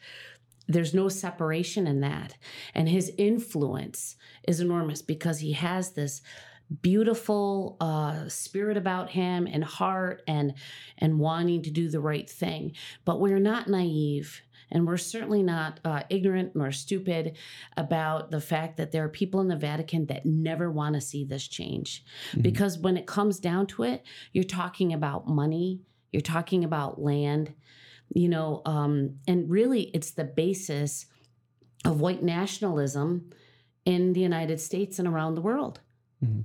there's 0.68 0.94
no 0.94 1.08
separation 1.08 1.86
in 1.86 2.00
that. 2.00 2.36
And 2.74 2.88
his 2.88 3.10
influence 3.16 4.16
is 4.46 4.60
enormous 4.60 5.00
because 5.00 5.40
he 5.40 5.52
has 5.52 5.92
this 5.92 6.20
beautiful 6.82 7.78
uh, 7.80 8.28
spirit 8.28 8.76
about 8.76 9.10
him 9.10 9.48
and 9.50 9.64
heart 9.64 10.22
and 10.28 10.54
and 10.98 11.18
wanting 11.18 11.62
to 11.62 11.70
do 11.70 11.88
the 11.88 12.00
right 12.00 12.28
thing. 12.28 12.72
But 13.04 13.20
we're 13.20 13.38
not 13.38 13.68
naive 13.68 14.42
and 14.70 14.86
we're 14.86 14.96
certainly 14.96 15.42
not 15.42 15.80
uh, 15.84 16.02
ignorant 16.10 16.54
nor 16.54 16.72
stupid 16.72 17.36
about 17.76 18.30
the 18.30 18.40
fact 18.40 18.76
that 18.76 18.92
there 18.92 19.04
are 19.04 19.08
people 19.08 19.40
in 19.40 19.48
the 19.48 19.56
Vatican 19.56 20.06
that 20.06 20.26
never 20.26 20.70
want 20.70 20.94
to 20.94 21.00
see 21.00 21.24
this 21.24 21.46
change. 21.48 22.04
Mm-hmm. 22.30 22.42
Because 22.42 22.78
when 22.78 22.96
it 22.96 23.06
comes 23.06 23.38
down 23.38 23.66
to 23.68 23.84
it, 23.84 24.04
you're 24.32 24.44
talking 24.44 24.92
about 24.92 25.28
money, 25.28 25.80
you're 26.12 26.22
talking 26.22 26.64
about 26.64 27.00
land, 27.00 27.54
you 28.14 28.28
know, 28.28 28.62
um, 28.64 29.16
and 29.26 29.50
really 29.50 29.84
it's 29.94 30.12
the 30.12 30.24
basis 30.24 31.06
of 31.84 32.00
white 32.00 32.22
nationalism 32.22 33.30
in 33.84 34.12
the 34.12 34.20
United 34.20 34.60
States 34.60 34.98
and 34.98 35.08
around 35.08 35.34
the 35.34 35.40
world. 35.40 35.80
Mm-hmm. 36.24 36.40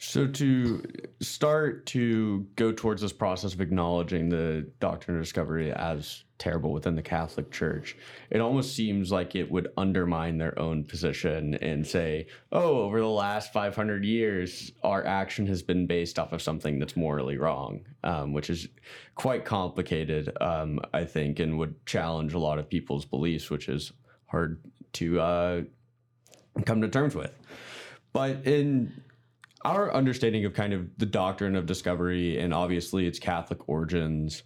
So 0.00 0.28
to 0.28 0.82
start 1.20 1.86
to 1.86 2.46
go 2.54 2.70
towards 2.70 3.02
this 3.02 3.12
process 3.12 3.52
of 3.52 3.60
acknowledging 3.60 4.28
the 4.28 4.70
doctrine 4.78 5.16
of 5.16 5.22
discovery 5.24 5.72
as 5.72 6.22
terrible 6.38 6.72
within 6.72 6.94
the 6.94 7.02
Catholic 7.02 7.50
Church, 7.50 7.96
it 8.30 8.40
almost 8.40 8.76
seems 8.76 9.10
like 9.10 9.34
it 9.34 9.50
would 9.50 9.72
undermine 9.76 10.38
their 10.38 10.56
own 10.56 10.84
position 10.84 11.56
and 11.56 11.84
say, 11.84 12.28
"Oh, 12.52 12.82
over 12.82 13.00
the 13.00 13.08
last 13.08 13.52
500 13.52 14.04
years, 14.04 14.70
our 14.84 15.04
action 15.04 15.48
has 15.48 15.64
been 15.64 15.88
based 15.88 16.16
off 16.16 16.32
of 16.32 16.42
something 16.42 16.78
that's 16.78 16.96
morally 16.96 17.36
wrong," 17.36 17.80
um, 18.04 18.32
which 18.32 18.50
is 18.50 18.68
quite 19.16 19.44
complicated, 19.44 20.30
um, 20.40 20.78
I 20.94 21.06
think, 21.06 21.40
and 21.40 21.58
would 21.58 21.84
challenge 21.86 22.34
a 22.34 22.38
lot 22.38 22.60
of 22.60 22.68
people's 22.68 23.04
beliefs, 23.04 23.50
which 23.50 23.68
is 23.68 23.92
hard 24.26 24.62
to 24.92 25.20
uh, 25.20 25.62
come 26.64 26.82
to 26.82 26.88
terms 26.88 27.16
with. 27.16 27.36
But 28.12 28.46
in 28.46 29.02
our 29.62 29.92
understanding 29.92 30.44
of 30.44 30.54
kind 30.54 30.72
of 30.72 30.86
the 30.98 31.06
doctrine 31.06 31.56
of 31.56 31.66
discovery 31.66 32.38
and 32.38 32.54
obviously 32.54 33.06
its 33.06 33.18
Catholic 33.18 33.68
origins, 33.68 34.42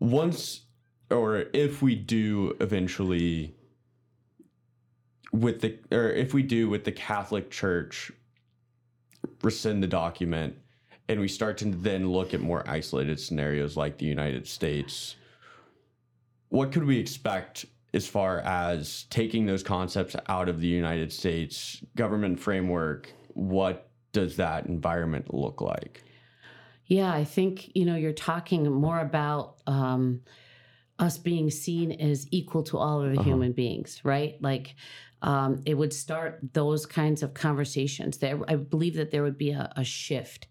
once 0.00 0.62
or 1.10 1.44
if 1.52 1.82
we 1.82 1.94
do 1.94 2.56
eventually 2.60 3.54
with 5.32 5.60
the 5.60 5.78
or 5.92 6.10
if 6.10 6.34
we 6.34 6.42
do 6.42 6.68
with 6.68 6.84
the 6.84 6.92
Catholic 6.92 7.50
Church 7.50 8.10
rescind 9.42 9.82
the 9.82 9.88
document 9.88 10.56
and 11.08 11.20
we 11.20 11.28
start 11.28 11.58
to 11.58 11.66
then 11.66 12.10
look 12.10 12.34
at 12.34 12.40
more 12.40 12.68
isolated 12.68 13.20
scenarios 13.20 13.76
like 13.76 13.98
the 13.98 14.06
United 14.06 14.46
States, 14.46 15.16
what 16.48 16.72
could 16.72 16.84
we 16.84 16.98
expect 16.98 17.66
as 17.94 18.06
far 18.06 18.40
as 18.40 19.04
taking 19.10 19.46
those 19.46 19.62
concepts 19.62 20.16
out 20.28 20.48
of 20.48 20.60
the 20.60 20.66
United 20.66 21.12
States 21.12 21.82
government 21.94 22.40
framework? 22.40 23.12
What 23.34 23.85
does 24.16 24.36
that 24.36 24.66
environment 24.66 25.32
look 25.34 25.60
like? 25.60 26.02
Yeah, 26.86 27.12
I 27.12 27.24
think, 27.24 27.74
you 27.76 27.84
know, 27.84 27.96
you're 27.96 28.12
talking 28.32 28.62
more 28.72 29.00
about 29.00 29.56
um, 29.66 30.22
us 30.98 31.18
being 31.18 31.50
seen 31.50 31.92
as 31.92 32.26
equal 32.30 32.62
to 32.64 32.78
all 32.78 33.02
of 33.02 33.10
the 33.10 33.18
Uh-huh. 33.18 33.30
human 33.30 33.52
beings, 33.52 34.00
right? 34.04 34.34
Like, 34.40 34.74
um, 35.22 35.62
it 35.66 35.74
would 35.74 35.92
start 35.92 36.40
those 36.52 36.86
kinds 36.86 37.22
of 37.22 37.34
conversations. 37.34 38.18
There, 38.18 38.38
I 38.48 38.56
believe 38.56 38.94
that 38.96 39.10
there 39.10 39.22
would 39.22 39.38
be 39.38 39.50
a, 39.50 39.70
a 39.76 39.84
shift. 39.84 40.46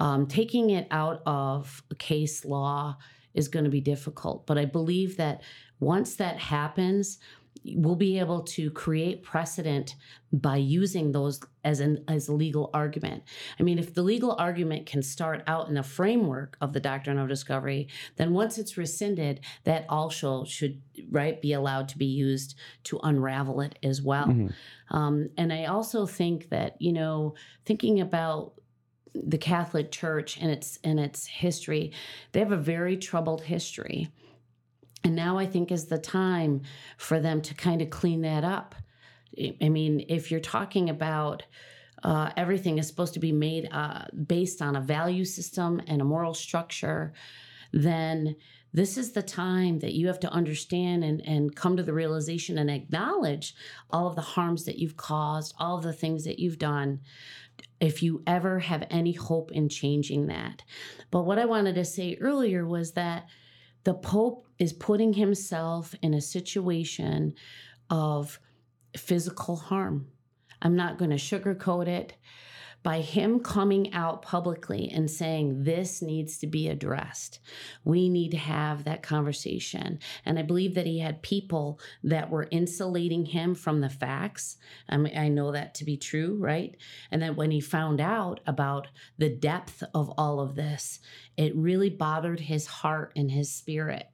Um, 0.00 0.26
taking 0.26 0.70
it 0.70 0.86
out 0.90 1.22
of 1.26 1.82
case 1.98 2.44
law 2.44 2.96
is 3.32 3.48
going 3.48 3.64
to 3.64 3.70
be 3.70 3.80
difficult, 3.80 4.46
but 4.46 4.58
I 4.58 4.66
believe 4.66 5.16
that 5.16 5.42
once 5.80 6.16
that 6.16 6.36
happens, 6.38 7.18
we'll 7.64 7.96
be 7.96 8.18
able 8.18 8.42
to 8.42 8.70
create 8.70 9.22
precedent 9.22 9.96
by 10.32 10.56
using 10.56 11.12
those 11.12 11.40
as 11.62 11.80
an 11.80 12.04
as 12.08 12.28
a 12.28 12.34
legal 12.34 12.70
argument. 12.74 13.22
I 13.58 13.62
mean, 13.62 13.78
if 13.78 13.94
the 13.94 14.02
legal 14.02 14.32
argument 14.38 14.86
can 14.86 15.02
start 15.02 15.42
out 15.46 15.68
in 15.68 15.74
the 15.74 15.82
framework 15.82 16.56
of 16.60 16.72
the 16.72 16.80
doctrine 16.80 17.18
of 17.18 17.28
discovery, 17.28 17.88
then 18.16 18.32
once 18.32 18.58
it's 18.58 18.76
rescinded, 18.76 19.40
that 19.64 19.86
also 19.88 20.44
should 20.44 20.82
right 21.10 21.40
be 21.40 21.52
allowed 21.52 21.88
to 21.90 21.98
be 21.98 22.06
used 22.06 22.56
to 22.84 23.00
unravel 23.02 23.60
it 23.60 23.78
as 23.82 24.02
well. 24.02 24.26
Mhm. 24.26 24.52
Um, 24.90 25.30
and 25.38 25.52
I 25.52 25.64
also 25.66 26.06
think 26.06 26.50
that 26.50 26.80
you 26.80 26.92
know, 26.92 27.34
thinking 27.64 28.00
about 28.00 28.54
the 29.14 29.38
Catholic 29.38 29.90
Church 29.90 30.38
and 30.40 30.50
its 30.50 30.78
and 30.84 30.98
its 30.98 31.26
history, 31.26 31.92
they 32.32 32.40
have 32.40 32.52
a 32.52 32.56
very 32.56 32.96
troubled 32.96 33.42
history. 33.42 34.10
And 35.04 35.14
now 35.14 35.38
I 35.38 35.46
think 35.46 35.70
is 35.70 35.86
the 35.86 35.98
time 35.98 36.62
for 36.96 37.20
them 37.20 37.42
to 37.42 37.54
kind 37.54 37.82
of 37.82 37.90
clean 37.90 38.22
that 38.22 38.42
up. 38.42 38.74
I- 39.38 39.68
mean, 39.68 40.06
if 40.08 40.30
you're 40.30 40.40
talking 40.40 40.88
about 40.90 41.42
uh, 42.02 42.30
everything 42.36 42.78
is 42.78 42.86
supposed 42.86 43.14
to 43.14 43.20
be 43.20 43.32
made 43.32 43.68
uh, 43.70 44.04
based 44.26 44.60
on 44.60 44.76
a 44.76 44.80
value 44.80 45.24
system 45.24 45.80
and 45.86 46.00
a 46.00 46.04
moral 46.04 46.34
structure, 46.34 47.12
then 47.72 48.36
this 48.72 48.98
is 48.98 49.12
the 49.12 49.22
time 49.22 49.78
that 49.78 49.94
you 49.94 50.06
have 50.08 50.20
to 50.20 50.30
understand 50.30 51.04
and, 51.04 51.26
and 51.26 51.54
come 51.54 51.76
to 51.76 51.82
the 51.82 51.92
realization 51.92 52.58
and 52.58 52.70
acknowledge 52.70 53.54
all 53.90 54.06
of 54.06 54.16
the 54.16 54.22
harms 54.22 54.64
that 54.64 54.78
you've 54.78 54.96
caused, 54.96 55.54
all 55.58 55.78
of 55.78 55.84
the 55.84 55.92
things 55.92 56.24
that 56.24 56.38
you've 56.38 56.58
done, 56.58 57.00
if 57.80 58.02
you 58.02 58.22
ever 58.26 58.58
have 58.58 58.86
any 58.90 59.12
hope 59.12 59.52
in 59.52 59.68
changing 59.68 60.26
that. 60.26 60.62
But 61.10 61.22
what 61.22 61.38
I 61.38 61.44
wanted 61.44 61.76
to 61.76 61.84
say 61.84 62.18
earlier 62.20 62.66
was 62.66 62.92
that 62.92 63.28
the 63.84 63.94
Pope 63.94 64.46
is 64.58 64.72
putting 64.72 65.12
himself 65.12 65.94
in 66.02 66.14
a 66.14 66.20
situation 66.20 67.34
of 67.90 68.38
physical 68.96 69.56
harm. 69.56 70.08
I'm 70.62 70.76
not 70.76 70.98
going 70.98 71.10
to 71.10 71.16
sugarcoat 71.16 71.86
it. 71.86 72.14
By 72.84 73.00
him 73.00 73.40
coming 73.40 73.92
out 73.92 74.22
publicly 74.22 74.88
and 74.90 75.10
saying 75.10 75.64
this 75.64 76.00
needs 76.00 76.38
to 76.38 76.46
be 76.46 76.68
addressed, 76.68 77.40
we 77.82 78.08
need 78.08 78.30
to 78.32 78.36
have 78.36 78.84
that 78.84 79.02
conversation. 79.02 79.98
And 80.24 80.38
I 80.38 80.42
believe 80.42 80.74
that 80.74 80.86
he 80.86 81.00
had 81.00 81.22
people 81.22 81.80
that 82.04 82.30
were 82.30 82.46
insulating 82.52 83.24
him 83.24 83.56
from 83.56 83.80
the 83.80 83.88
facts. 83.88 84.58
I 84.88 84.98
mean, 84.98 85.16
I 85.18 85.28
know 85.28 85.50
that 85.50 85.74
to 85.76 85.84
be 85.84 85.96
true, 85.96 86.36
right? 86.38 86.76
And 87.10 87.20
then 87.20 87.34
when 87.34 87.50
he 87.50 87.60
found 87.60 88.00
out 88.00 88.40
about 88.46 88.86
the 89.18 89.30
depth 89.30 89.82
of 89.94 90.10
all 90.18 90.38
of 90.38 90.54
this, 90.54 91.00
it 91.36 91.56
really 91.56 91.90
bothered 91.90 92.38
his 92.38 92.66
heart 92.66 93.12
and 93.16 93.30
his 93.30 93.50
spirit. 93.50 94.08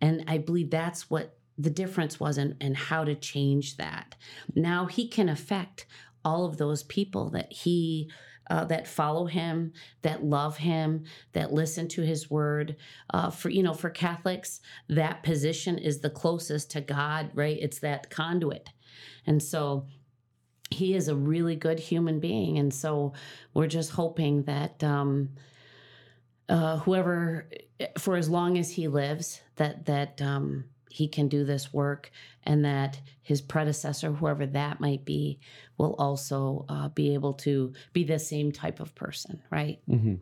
And 0.00 0.24
I 0.26 0.38
believe 0.38 0.70
that's 0.70 1.10
what 1.10 1.38
the 1.58 1.70
difference 1.70 2.20
was 2.20 2.38
and, 2.38 2.56
and 2.60 2.76
how 2.76 3.04
to 3.04 3.16
change 3.16 3.76
that. 3.76 4.14
Now 4.54 4.86
he 4.86 5.08
can 5.08 5.28
affect 5.28 5.86
all 6.28 6.44
of 6.44 6.58
those 6.58 6.82
people 6.82 7.30
that 7.30 7.50
he 7.50 8.10
uh, 8.50 8.64
that 8.64 8.86
follow 8.86 9.26
him, 9.26 9.72
that 10.02 10.24
love 10.24 10.56
him, 10.56 11.04
that 11.32 11.52
listen 11.52 11.86
to 11.86 12.02
his 12.02 12.30
word. 12.30 12.76
Uh, 13.12 13.30
for 13.30 13.48
you 13.48 13.62
know, 13.62 13.74
for 13.74 13.90
Catholics, 13.90 14.60
that 14.88 15.22
position 15.22 15.78
is 15.78 16.00
the 16.00 16.10
closest 16.10 16.70
to 16.70 16.80
God, 16.80 17.30
right? 17.34 17.58
It's 17.60 17.80
that 17.80 18.10
conduit, 18.10 18.68
and 19.26 19.42
so 19.42 19.86
he 20.70 20.94
is 20.94 21.08
a 21.08 21.16
really 21.16 21.56
good 21.56 21.78
human 21.78 22.20
being, 22.20 22.58
and 22.58 22.72
so 22.72 23.14
we're 23.54 23.66
just 23.66 23.92
hoping 23.92 24.42
that. 24.44 24.84
Um, 24.84 25.30
uh, 26.50 26.78
whoever, 26.78 27.46
for 27.98 28.16
as 28.16 28.30
long 28.30 28.56
as 28.56 28.70
he 28.70 28.88
lives, 28.88 29.42
that 29.56 29.84
that 29.84 30.22
um, 30.22 30.64
he 30.90 31.08
can 31.08 31.28
do 31.28 31.44
this 31.44 31.72
work, 31.72 32.10
and 32.44 32.64
that 32.64 33.00
his 33.22 33.40
predecessor, 33.40 34.12
whoever 34.12 34.46
that 34.46 34.80
might 34.80 35.04
be, 35.04 35.38
will 35.76 35.94
also 35.98 36.64
uh, 36.68 36.88
be 36.88 37.14
able 37.14 37.34
to 37.34 37.72
be 37.92 38.04
the 38.04 38.18
same 38.18 38.52
type 38.52 38.80
of 38.80 38.94
person, 38.94 39.42
right? 39.50 39.80
Mm-hmm. 39.88 40.14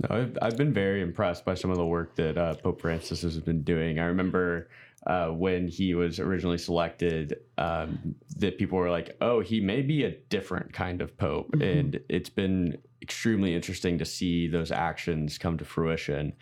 No, 0.00 0.16
I've, 0.16 0.38
I've 0.40 0.56
been 0.56 0.72
very 0.72 1.02
impressed 1.02 1.44
by 1.44 1.54
some 1.54 1.70
of 1.70 1.76
the 1.76 1.84
work 1.84 2.16
that 2.16 2.38
uh, 2.38 2.54
Pope 2.54 2.80
Francis 2.80 3.22
has 3.22 3.38
been 3.38 3.62
doing. 3.62 3.98
I 3.98 4.04
remember 4.06 4.70
uh, 5.06 5.28
when 5.28 5.68
he 5.68 5.94
was 5.94 6.18
originally 6.18 6.58
selected, 6.58 7.36
um, 7.58 8.14
that 8.38 8.58
people 8.58 8.78
were 8.78 8.90
like, 8.90 9.16
"Oh, 9.20 9.40
he 9.40 9.60
may 9.60 9.82
be 9.82 10.04
a 10.04 10.10
different 10.30 10.72
kind 10.72 11.02
of 11.02 11.16
pope," 11.18 11.52
Mhm. 11.52 11.78
and 11.78 12.00
it's 12.08 12.30
been 12.30 12.78
extremely 13.08 13.54
interesting 13.54 13.96
to 13.96 14.04
see 14.04 14.48
those 14.48 14.70
actions 14.70 15.38
come 15.38 15.56
to 15.56 15.64
fruition. 15.64 16.34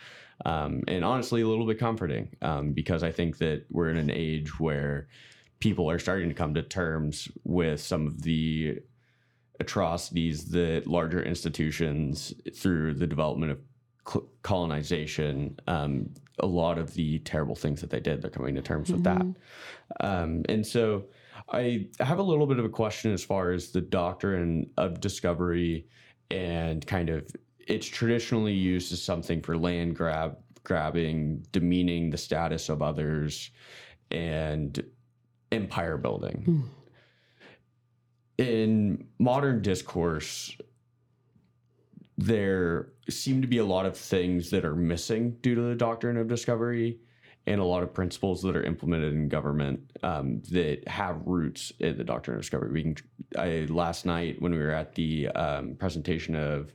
Um, 0.44 0.82
and 0.88 1.04
honestly, 1.04 1.42
a 1.42 1.48
little 1.48 1.64
bit 1.64 1.78
comforting 1.78 2.28
um, 2.42 2.72
because 2.72 3.04
I 3.04 3.12
think 3.12 3.38
that 3.38 3.66
we're 3.70 3.88
in 3.88 3.96
an 3.96 4.10
age 4.10 4.58
where 4.58 5.06
people 5.60 5.88
are 5.88 6.00
starting 6.00 6.28
to 6.28 6.34
come 6.34 6.54
to 6.54 6.62
terms 6.62 7.28
with 7.44 7.80
some 7.80 8.08
of 8.08 8.22
the 8.22 8.80
atrocities 9.60 10.50
that 10.50 10.88
larger 10.88 11.22
institutions, 11.22 12.34
through 12.52 12.94
the 12.94 13.06
development 13.06 13.52
of 13.52 13.58
cl- 14.06 14.28
colonization, 14.42 15.56
um, 15.68 16.12
a 16.40 16.46
lot 16.46 16.78
of 16.78 16.94
the 16.94 17.20
terrible 17.20 17.54
things 17.54 17.80
that 17.80 17.90
they 17.90 18.00
did, 18.00 18.20
they're 18.20 18.30
coming 18.30 18.56
to 18.56 18.60
terms 18.60 18.90
with 18.90 19.04
that. 19.04 19.22
Mhm. 19.22 19.34
Um, 20.00 20.42
and 20.48 20.66
so 20.66 21.04
I 21.48 21.86
have 22.00 22.18
a 22.18 22.22
little 22.24 22.46
bit 22.46 22.58
of 22.58 22.64
a 22.64 22.68
question 22.68 23.12
as 23.12 23.22
far 23.22 23.52
as 23.52 23.70
the 23.70 23.80
doctrine 23.80 24.68
of 24.76 25.00
discovery 25.00 25.86
and 26.30 26.86
kind 26.86 27.10
of 27.10 27.26
it's 27.66 27.86
traditionally 27.86 28.52
used 28.52 28.92
as 28.92 29.02
something 29.02 29.42
for 29.42 29.56
land 29.56 29.96
grab 29.96 30.36
grabbing, 30.66 31.46
demeaning 31.52 32.10
the 32.10 32.18
status 32.18 32.68
of 32.68 32.82
others, 32.82 33.50
and 34.10 34.84
empire 35.52 35.96
building. 35.96 36.42
Hmm. 36.44 36.60
In 38.38 39.06
modern 39.18 39.62
discourse, 39.62 40.56
there 42.18 42.88
seem 43.08 43.40
to 43.42 43.48
be 43.48 43.58
a 43.58 43.64
lot 43.64 43.86
of 43.86 43.96
things 43.96 44.50
that 44.50 44.64
are 44.64 44.74
missing 44.74 45.36
due 45.40 45.54
to 45.54 45.60
the 45.62 45.74
doctrine 45.74 46.16
of 46.16 46.28
discovery 46.28 46.98
and 47.46 47.60
a 47.60 47.64
lot 47.64 47.82
of 47.82 47.94
principles 47.94 48.42
that 48.42 48.56
are 48.56 48.62
implemented 48.62 49.14
in 49.14 49.28
government 49.28 49.80
um, 50.02 50.42
that 50.50 50.86
have 50.88 51.22
roots 51.24 51.72
in 51.78 51.96
the 51.96 52.04
doctrine 52.04 52.36
of 52.36 52.42
discovery. 52.42 52.70
We 52.70 52.82
can, 52.82 52.96
I, 53.38 53.66
last 53.68 54.04
night 54.04 54.42
when 54.42 54.52
we 54.52 54.58
were 54.58 54.72
at 54.72 54.94
the 54.94 55.28
um, 55.28 55.76
presentation 55.76 56.34
of 56.34 56.72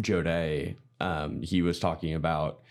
Joe 0.00 0.22
Day, 0.22 0.76
um, 1.00 1.42
he 1.42 1.62
was 1.62 1.80
talking 1.80 2.14
about 2.14 2.62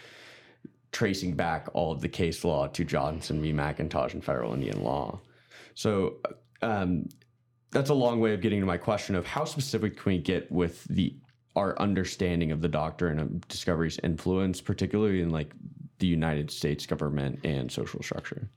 tracing 0.91 1.35
back 1.35 1.67
all 1.73 1.91
of 1.91 2.01
the 2.01 2.09
case 2.09 2.43
law 2.45 2.67
to 2.67 2.85
Johnson 2.85 3.41
v. 3.41 3.51
McIntosh 3.51 4.13
and 4.13 4.23
federal 4.23 4.53
Indian 4.53 4.81
law. 4.83 5.19
So, 5.73 6.15
um, 6.61 7.07
that's 7.71 7.89
a 7.89 7.93
long 7.93 8.21
way 8.21 8.33
of 8.33 8.41
getting 8.41 8.61
to 8.61 8.65
my 8.65 8.77
question 8.77 9.13
of 9.13 9.27
how 9.27 9.43
specific 9.43 9.97
can 9.97 10.13
we 10.13 10.17
get 10.19 10.49
with 10.49 10.85
the 10.85 11.13
our 11.57 11.77
understanding 11.79 12.51
of 12.51 12.61
the 12.61 12.67
doctrine 12.67 13.19
of 13.19 13.47
discovery's 13.47 13.99
influence, 14.03 14.61
particularly 14.61 15.21
in 15.21 15.31
like 15.31 15.51
the 15.99 16.07
United 16.07 16.51
States 16.51 16.85
government 16.85 17.39
and 17.43 17.71
social 17.71 18.03
structure. 18.03 18.49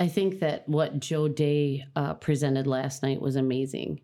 I 0.00 0.08
think 0.08 0.40
that 0.40 0.68
what 0.68 0.98
Joe 0.98 1.28
Day 1.28 1.84
uh, 1.94 2.14
presented 2.14 2.66
last 2.66 3.02
night 3.02 3.20
was 3.20 3.36
amazing, 3.36 4.00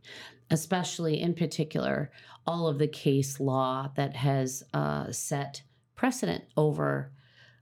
especially 0.51 1.21
in 1.21 1.35
particular 1.35 2.11
all 2.47 2.69
of 2.69 2.79
the 2.79 2.89
case 2.89 3.41
law 3.41 3.91
that 3.97 4.15
has 4.17 4.63
uh, 4.73 5.11
set 5.11 5.63
precedent 5.97 6.45
over 6.57 7.13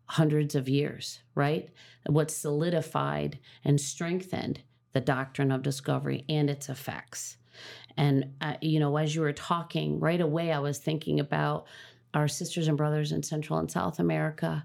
hundreds 0.06 0.54
of 0.54 0.68
years, 0.68 1.20
right? 1.34 1.68
What 2.06 2.30
solidified 2.30 3.38
and 3.64 3.80
strengthened 3.80 4.62
the 4.92 5.00
doctrine 5.00 5.52
of 5.52 5.62
discovery 5.62 6.24
and 6.28 6.48
its 6.48 6.68
effects. 6.68 7.36
And, 7.96 8.32
uh, 8.40 8.54
you 8.62 8.80
know, 8.80 8.96
as 8.96 9.14
you 9.14 9.20
were 9.20 9.32
talking, 9.32 10.00
right 10.00 10.20
away, 10.20 10.52
I 10.52 10.60
was 10.60 10.78
thinking 10.78 11.20
about 11.20 11.66
our 12.14 12.28
sisters 12.28 12.68
and 12.68 12.76
brothers 12.76 13.12
in 13.12 13.22
Central 13.22 13.58
and 13.58 13.70
South 13.70 13.98
America 13.98 14.64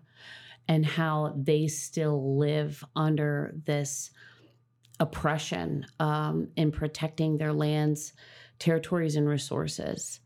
and 0.67 0.85
how 0.85 1.33
they 1.35 1.67
still 1.67 2.37
live 2.37 2.83
under 2.95 3.53
this 3.65 4.11
oppression 4.99 5.85
um, 5.99 6.47
in 6.55 6.71
protecting 6.71 7.37
their 7.37 7.53
lands, 7.53 8.13
territories, 8.59 9.15
and 9.15 9.27
resources. 9.27 10.19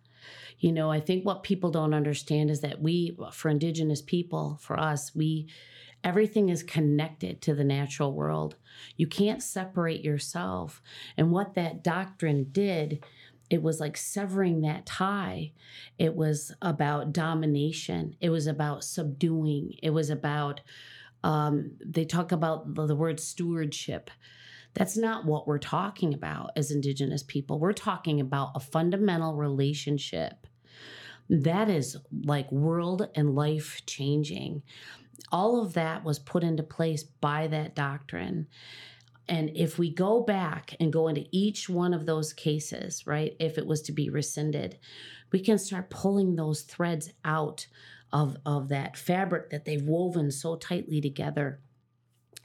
You 0.59 0.71
know, 0.71 0.91
I 0.91 0.99
think 0.99 1.25
what 1.25 1.43
people 1.43 1.71
don't 1.71 1.93
understand 1.93 2.49
is 2.49 2.61
that 2.61 2.81
we, 2.81 3.17
for 3.31 3.49
Indigenous 3.49 4.01
people, 4.01 4.57
for 4.61 4.79
us, 4.79 5.13
we, 5.15 5.49
everything 6.03 6.49
is 6.49 6.63
connected 6.63 7.41
to 7.41 7.53
the 7.53 7.63
natural 7.63 8.13
world. 8.13 8.55
You 8.95 9.07
can't 9.07 9.41
separate 9.41 10.03
yourself. 10.03 10.81
And 11.15 11.31
what 11.31 11.55
that 11.55 11.83
doctrine 11.83 12.47
did, 12.51 13.03
it 13.49 13.61
was 13.61 13.79
like 13.79 13.97
severing 13.97 14.61
that 14.61 14.85
tie. 14.85 15.53
It 15.97 16.15
was 16.15 16.53
about 16.61 17.13
domination. 17.13 18.15
It 18.19 18.29
was 18.29 18.47
about 18.47 18.83
subduing. 18.83 19.73
It 19.81 19.91
was 19.91 20.09
about, 20.09 20.61
um, 21.23 21.71
they 21.83 22.05
talk 22.05 22.31
about 22.31 22.75
the, 22.75 22.87
the 22.87 22.95
word 22.95 23.19
stewardship. 23.19 24.11
That's 24.73 24.97
not 24.97 25.25
what 25.25 25.47
we're 25.47 25.57
talking 25.57 26.13
about 26.13 26.51
as 26.55 26.71
Indigenous 26.71 27.23
people. 27.23 27.59
We're 27.59 27.73
talking 27.73 28.19
about 28.19 28.51
a 28.53 28.59
fundamental 28.59 29.33
relationship 29.33 30.45
that 31.29 31.69
is 31.69 31.97
like 32.23 32.51
world 32.51 33.09
and 33.15 33.35
life 33.35 33.81
changing. 33.85 34.61
All 35.31 35.61
of 35.61 35.73
that 35.73 36.03
was 36.03 36.19
put 36.19 36.43
into 36.43 36.63
place 36.63 37.03
by 37.03 37.47
that 37.47 37.75
doctrine. 37.75 38.47
And 39.29 39.51
if 39.55 39.77
we 39.77 39.93
go 39.93 40.21
back 40.21 40.75
and 40.79 40.93
go 40.93 41.07
into 41.07 41.25
each 41.31 41.67
one 41.67 41.93
of 41.93 42.05
those 42.05 42.33
cases, 42.33 43.05
right, 43.05 43.35
if 43.39 43.57
it 43.57 43.67
was 43.67 43.81
to 43.83 43.91
be 43.91 44.09
rescinded, 44.09 44.77
we 45.31 45.39
can 45.39 45.57
start 45.57 45.89
pulling 45.89 46.35
those 46.35 46.61
threads 46.61 47.11
out 47.25 47.67
of, 48.13 48.37
of 48.45 48.69
that 48.69 48.95
fabric 48.95 49.49
that 49.49 49.65
they've 49.65 49.83
woven 49.83 50.31
so 50.31 50.55
tightly 50.55 51.01
together 51.01 51.59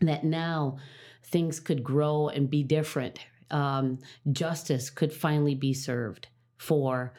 that 0.01 0.25
now 0.25 0.79
things 1.25 1.61
could 1.61 1.85
grow 1.85 2.29
and 2.29 2.51
be 2.51 2.62
different. 2.65 3.21
Um, 3.51 3.99
justice 4.33 4.91
could 4.91 5.12
finally 5.12 5.55
be 5.55 5.75
served 5.75 6.29
for 6.57 7.12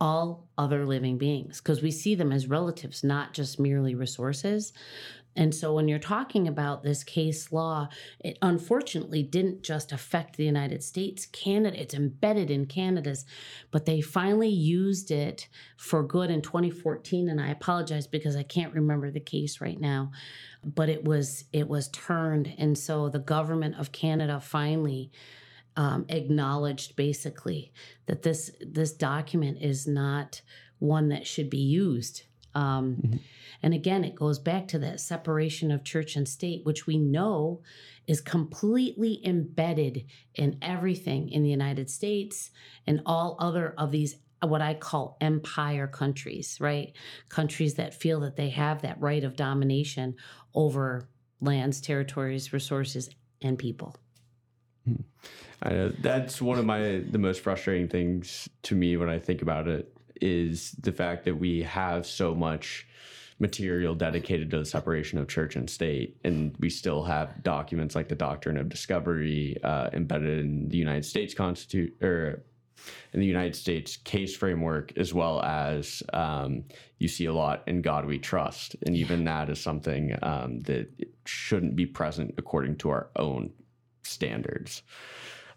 all 0.00 0.48
other 0.58 0.84
living 0.84 1.18
beings 1.18 1.60
because 1.60 1.82
we 1.82 1.90
see 1.90 2.14
them 2.14 2.30
as 2.30 2.46
relatives, 2.46 3.02
not 3.02 3.32
just 3.32 3.58
merely 3.58 3.94
resources. 3.94 4.72
And 5.36 5.54
so 5.54 5.74
when 5.74 5.86
you're 5.86 5.98
talking 5.98 6.48
about 6.48 6.82
this 6.82 7.04
case 7.04 7.52
law, 7.52 7.88
it 8.20 8.38
unfortunately 8.40 9.22
didn't 9.22 9.62
just 9.62 9.92
affect 9.92 10.36
the 10.36 10.44
United 10.44 10.82
States. 10.82 11.26
Canada, 11.26 11.80
it's 11.80 11.94
embedded 11.94 12.50
in 12.50 12.66
Canada's, 12.66 13.26
but 13.70 13.84
they 13.84 14.00
finally 14.00 14.48
used 14.48 15.10
it 15.10 15.48
for 15.76 16.02
good 16.02 16.30
in 16.30 16.40
2014. 16.40 17.28
And 17.28 17.40
I 17.40 17.48
apologize 17.48 18.06
because 18.06 18.34
I 18.34 18.42
can't 18.42 18.74
remember 18.74 19.10
the 19.10 19.20
case 19.20 19.60
right 19.60 19.80
now, 19.80 20.10
but 20.64 20.88
it 20.88 21.04
was 21.04 21.44
it 21.52 21.68
was 21.68 21.88
turned. 21.88 22.54
And 22.56 22.76
so 22.78 23.08
the 23.08 23.18
government 23.18 23.78
of 23.78 23.92
Canada 23.92 24.40
finally 24.40 25.12
um, 25.76 26.06
acknowledged 26.08 26.96
basically 26.96 27.72
that 28.06 28.22
this 28.22 28.50
this 28.60 28.92
document 28.92 29.58
is 29.60 29.86
not 29.86 30.40
one 30.78 31.08
that 31.08 31.26
should 31.26 31.50
be 31.50 31.58
used. 31.58 32.22
Um, 32.56 32.96
mm-hmm. 32.96 33.16
And 33.62 33.74
again, 33.74 34.02
it 34.02 34.14
goes 34.14 34.38
back 34.38 34.66
to 34.68 34.78
that 34.80 35.00
separation 35.00 35.70
of 35.70 35.84
church 35.84 36.16
and 36.16 36.26
state, 36.26 36.64
which 36.64 36.86
we 36.86 36.96
know 36.96 37.60
is 38.06 38.20
completely 38.20 39.20
embedded 39.24 40.06
in 40.34 40.58
everything 40.62 41.28
in 41.28 41.42
the 41.42 41.50
United 41.50 41.90
States 41.90 42.50
and 42.86 43.02
all 43.04 43.36
other 43.38 43.74
of 43.76 43.92
these 43.92 44.16
what 44.42 44.60
I 44.60 44.74
call 44.74 45.16
empire 45.20 45.86
countries, 45.86 46.58
right? 46.60 46.92
Countries 47.28 47.74
that 47.74 47.94
feel 47.94 48.20
that 48.20 48.36
they 48.36 48.50
have 48.50 48.82
that 48.82 49.00
right 49.00 49.24
of 49.24 49.34
domination 49.34 50.14
over 50.54 51.08
lands, 51.40 51.80
territories, 51.80 52.52
resources, 52.52 53.10
and 53.42 53.58
people. 53.58 53.96
Hmm. 54.84 55.00
I 55.62 55.70
know 55.70 55.88
that's 55.88 56.40
one 56.40 56.58
of 56.58 56.66
my 56.66 57.02
the 57.10 57.18
most 57.18 57.40
frustrating 57.40 57.88
things 57.88 58.48
to 58.64 58.74
me 58.74 58.96
when 58.96 59.08
I 59.08 59.18
think 59.18 59.42
about 59.42 59.68
it 59.68 59.95
is 60.20 60.72
the 60.72 60.92
fact 60.92 61.24
that 61.24 61.36
we 61.36 61.62
have 61.62 62.06
so 62.06 62.34
much 62.34 62.86
material 63.38 63.94
dedicated 63.94 64.50
to 64.50 64.58
the 64.58 64.64
separation 64.64 65.18
of 65.18 65.28
church 65.28 65.56
and 65.56 65.68
state, 65.68 66.16
and 66.24 66.56
we 66.58 66.70
still 66.70 67.02
have 67.02 67.42
documents 67.42 67.94
like 67.94 68.08
the 68.08 68.14
Doctrine 68.14 68.56
of 68.56 68.68
Discovery 68.68 69.56
uh, 69.62 69.90
embedded 69.92 70.38
in 70.38 70.68
the 70.68 70.78
United 70.78 71.04
States 71.04 71.34
Constitution 71.34 71.94
or 72.02 72.42
in 73.12 73.20
the 73.20 73.26
United 73.26 73.56
States 73.56 73.96
case 73.96 74.36
framework, 74.36 74.96
as 74.96 75.12
well 75.12 75.42
as 75.42 76.02
um, 76.12 76.64
you 76.98 77.08
see 77.08 77.26
a 77.26 77.32
lot 77.32 77.62
in 77.66 77.82
God 77.82 78.06
We 78.06 78.18
Trust, 78.18 78.76
and 78.86 78.96
even 78.96 79.24
that 79.24 79.50
is 79.50 79.60
something 79.60 80.16
um, 80.22 80.60
that 80.62 80.88
shouldn't 81.24 81.76
be 81.76 81.86
present 81.86 82.34
according 82.38 82.76
to 82.78 82.90
our 82.90 83.10
own 83.16 83.50
standards. 84.02 84.82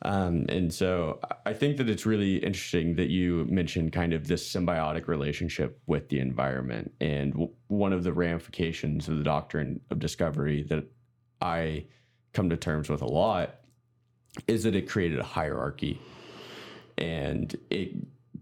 Um, 0.02 0.46
and 0.48 0.74
so 0.74 1.20
I 1.46 1.54
think 1.54 1.78
that 1.78 1.90
it's 1.90 2.06
really 2.06 2.38
interesting 2.38 2.96
that 2.96 3.10
you 3.10 3.46
mentioned 3.50 3.92
kind 3.92 4.14
of 4.14 4.28
this 4.28 4.48
symbiotic 4.48 5.08
relationship 5.08 5.80
with 5.88 6.08
the 6.10 6.20
environment. 6.20 6.94
And 7.02 7.34
w- 7.34 7.52
one 7.68 7.92
of 7.92 8.04
the 8.04 8.14
ramifications 8.14 9.10
of 9.10 9.18
the 9.18 9.24
doctrine 9.24 9.82
of 9.90 10.00
discovery 10.00 10.64
that 10.70 10.86
I 11.42 11.86
come 12.34 12.50
to 12.50 12.58
terms 12.58 12.90
with 12.90 13.02
a 13.02 13.08
lot 13.08 13.56
is 14.48 14.64
that 14.64 14.76
it 14.76 14.88
created 14.88 15.20
a 15.20 15.24
hierarchy 15.24 16.00
and 16.98 17.56
it 17.70 17.92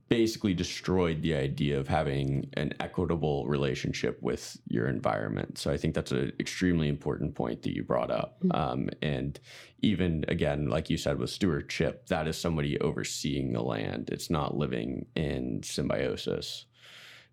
basically 0.09 0.53
destroyed 0.53 1.21
the 1.21 1.33
idea 1.33 1.77
of 1.77 1.87
having 1.87 2.49
an 2.53 2.73
equitable 2.79 3.45
relationship 3.45 4.17
with 4.21 4.57
your 4.67 4.87
environment. 4.87 5.57
So 5.57 5.71
I 5.71 5.77
think 5.77 5.95
that's 5.95 6.11
an 6.11 6.31
extremely 6.39 6.87
important 6.87 7.35
point 7.35 7.61
that 7.63 7.75
you 7.75 7.83
brought 7.83 8.09
up. 8.09 8.41
Mm-hmm. 8.41 8.55
Um, 8.55 8.89
and 9.01 9.39
even 9.81 10.23
again, 10.27 10.69
like 10.69 10.89
you 10.89 10.97
said, 10.97 11.19
with 11.19 11.29
stewardship, 11.29 12.07
that 12.07 12.27
is 12.27 12.37
somebody 12.37 12.79
overseeing 12.79 13.51
the 13.51 13.61
land. 13.61 14.09
It's 14.11 14.29
not 14.29 14.55
living 14.55 15.07
in 15.15 15.61
symbiosis. 15.63 16.65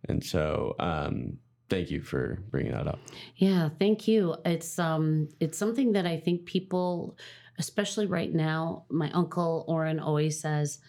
And 0.08 0.22
so, 0.22 0.74
um, 0.80 1.38
thank 1.70 1.90
you 1.90 2.02
for 2.02 2.40
bringing 2.50 2.72
that 2.72 2.86
up. 2.86 2.98
Yeah, 3.36 3.70
thank 3.78 4.06
you. 4.06 4.36
It's 4.44 4.78
um, 4.78 5.28
it's 5.40 5.56
something 5.56 5.92
that 5.92 6.06
I 6.06 6.18
think 6.18 6.44
people, 6.44 7.16
especially 7.58 8.06
right 8.06 8.32
now, 8.32 8.84
my 8.90 9.10
uncle 9.12 9.64
Oren 9.68 9.98
always 9.98 10.38
says 10.38 10.80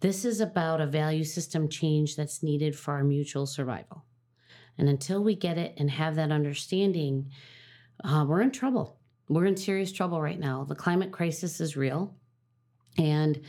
this 0.00 0.24
is 0.24 0.40
about 0.40 0.80
a 0.80 0.86
value 0.86 1.24
system 1.24 1.68
change 1.68 2.16
that's 2.16 2.42
needed 2.42 2.76
for 2.76 2.94
our 2.94 3.04
mutual 3.04 3.46
survival. 3.46 4.04
And 4.76 4.88
until 4.88 5.22
we 5.22 5.34
get 5.34 5.56
it 5.58 5.74
and 5.76 5.90
have 5.90 6.16
that 6.16 6.32
understanding, 6.32 7.30
uh, 8.02 8.24
we're 8.28 8.42
in 8.42 8.50
trouble. 8.50 8.98
We're 9.28 9.46
in 9.46 9.56
serious 9.56 9.92
trouble 9.92 10.20
right 10.20 10.38
now. 10.38 10.64
The 10.64 10.74
climate 10.74 11.12
crisis 11.12 11.60
is 11.60 11.76
real. 11.76 12.14
And 12.98 13.40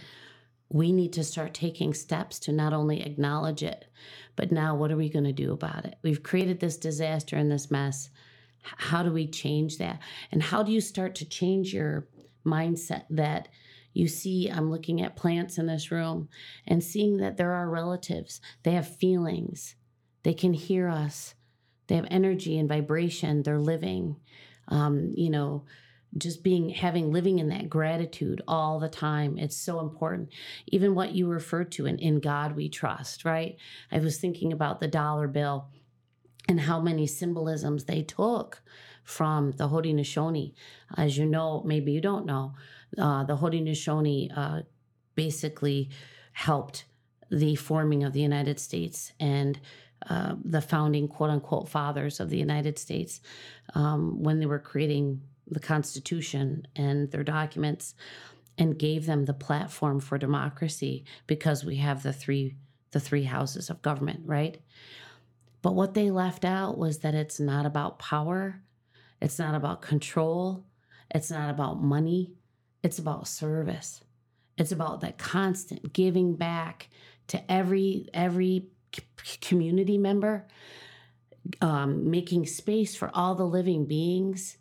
we 0.69 0.91
need 0.91 1.13
to 1.13 1.23
start 1.23 1.53
taking 1.53 1.93
steps 1.93 2.39
to 2.39 2.51
not 2.51 2.73
only 2.73 3.01
acknowledge 3.01 3.63
it, 3.63 3.85
but 4.35 4.51
now 4.51 4.75
what 4.75 4.91
are 4.91 4.97
we 4.97 5.09
going 5.09 5.25
to 5.25 5.33
do 5.33 5.51
about 5.51 5.85
it? 5.85 5.95
We've 6.03 6.23
created 6.23 6.59
this 6.59 6.77
disaster 6.77 7.35
and 7.35 7.51
this 7.51 7.69
mess. 7.69 8.09
How 8.61 9.03
do 9.03 9.11
we 9.11 9.27
change 9.27 9.77
that? 9.77 9.99
And 10.31 10.41
how 10.41 10.63
do 10.63 10.71
you 10.71 10.81
start 10.81 11.15
to 11.15 11.25
change 11.25 11.73
your 11.73 12.07
mindset 12.45 13.03
that 13.11 13.47
you 13.95 14.09
see, 14.09 14.49
I'm 14.49 14.69
looking 14.69 15.01
at 15.01 15.15
plants 15.15 15.57
in 15.57 15.67
this 15.67 15.89
room 15.89 16.27
and 16.67 16.83
seeing 16.83 17.17
that 17.17 17.37
there 17.37 17.53
are 17.53 17.69
relatives. 17.69 18.41
They 18.63 18.71
have 18.71 18.97
feelings, 18.97 19.75
they 20.23 20.33
can 20.33 20.53
hear 20.53 20.89
us, 20.89 21.33
they 21.87 21.95
have 21.95 22.07
energy 22.11 22.59
and 22.59 22.67
vibration, 22.67 23.41
they're 23.41 23.57
living. 23.57 24.17
Um, 24.67 25.11
you 25.15 25.29
know, 25.29 25.63
just 26.17 26.43
being 26.43 26.69
having 26.69 27.11
living 27.11 27.39
in 27.39 27.49
that 27.49 27.69
gratitude 27.69 28.41
all 28.47 28.79
the 28.79 28.87
time 28.87 29.37
it's 29.37 29.57
so 29.57 29.81
important 29.81 30.29
even 30.67 30.95
what 30.95 31.11
you 31.11 31.27
refer 31.27 31.65
to 31.65 31.85
in, 31.85 31.99
in 31.99 32.21
god 32.21 32.55
we 32.55 32.69
trust 32.69 33.25
right 33.25 33.57
i 33.91 33.99
was 33.99 34.17
thinking 34.17 34.53
about 34.53 34.79
the 34.79 34.87
dollar 34.87 35.27
bill 35.27 35.67
and 36.47 36.61
how 36.61 36.79
many 36.79 37.05
symbolisms 37.05 37.83
they 37.83 38.01
took 38.01 38.61
from 39.05 39.51
the 39.51 39.69
Haudenosaunee. 39.69 40.53
As 40.97 41.17
you 41.17 41.25
know, 41.25 41.61
maybe 41.65 41.91
you 41.91 42.01
don't 42.01 42.25
know, 42.25 42.53
uh, 42.97 43.23
the 43.23 43.37
Haudenosaunee 43.37 44.31
uh, 44.35 44.61
basically 45.15 45.89
helped 46.33 46.85
the 47.31 47.55
forming 47.55 48.03
of 48.03 48.13
the 48.13 48.21
United 48.21 48.59
States 48.59 49.13
and 49.19 49.59
uh, 50.09 50.35
the 50.43 50.61
founding 50.61 51.07
quote 51.07 51.29
unquote 51.29 51.69
fathers 51.69 52.19
of 52.19 52.29
the 52.29 52.37
United 52.37 52.77
States 52.77 53.21
um, 53.73 54.21
when 54.21 54.39
they 54.39 54.45
were 54.45 54.59
creating 54.59 55.21
the 55.47 55.59
Constitution 55.59 56.67
and 56.75 57.11
their 57.11 57.23
documents 57.23 57.95
and 58.57 58.77
gave 58.77 59.05
them 59.05 59.25
the 59.25 59.33
platform 59.33 59.99
for 59.99 60.17
democracy 60.17 61.05
because 61.27 61.65
we 61.65 61.77
have 61.77 62.03
the 62.03 62.13
three 62.13 62.55
the 62.91 62.99
three 62.99 63.23
houses 63.23 63.69
of 63.69 63.81
government, 63.81 64.21
right? 64.25 64.61
But 65.61 65.75
what 65.75 65.95
they 65.95 66.11
left 66.11 66.45
out 66.45 66.77
was 66.77 66.99
that 66.99 67.13
it's 67.13 67.39
not 67.39 67.65
about 67.65 67.99
power, 67.99 68.61
it's 69.19 69.37
not 69.37 69.53
about 69.53 69.81
control, 69.81 70.63
it's 71.13 71.29
not 71.29 71.49
about 71.49 71.81
money, 71.81 72.31
it's 72.85 72.99
about 72.99 73.27
service. 73.27 74.03
It's 74.59 74.71
about 74.71 75.01
that 75.01 75.17
constant 75.17 75.91
giving 75.91 76.35
back 76.35 76.87
to 77.29 77.51
every 77.51 78.07
every 78.13 78.67
community 79.41 79.97
member, 79.97 80.45
um, 81.61 82.11
making 82.11 82.45
space 82.45 82.95
for 82.95 83.09
all 83.11 83.33
the 83.33 83.43
living 83.43 83.87
beings. 83.87 84.57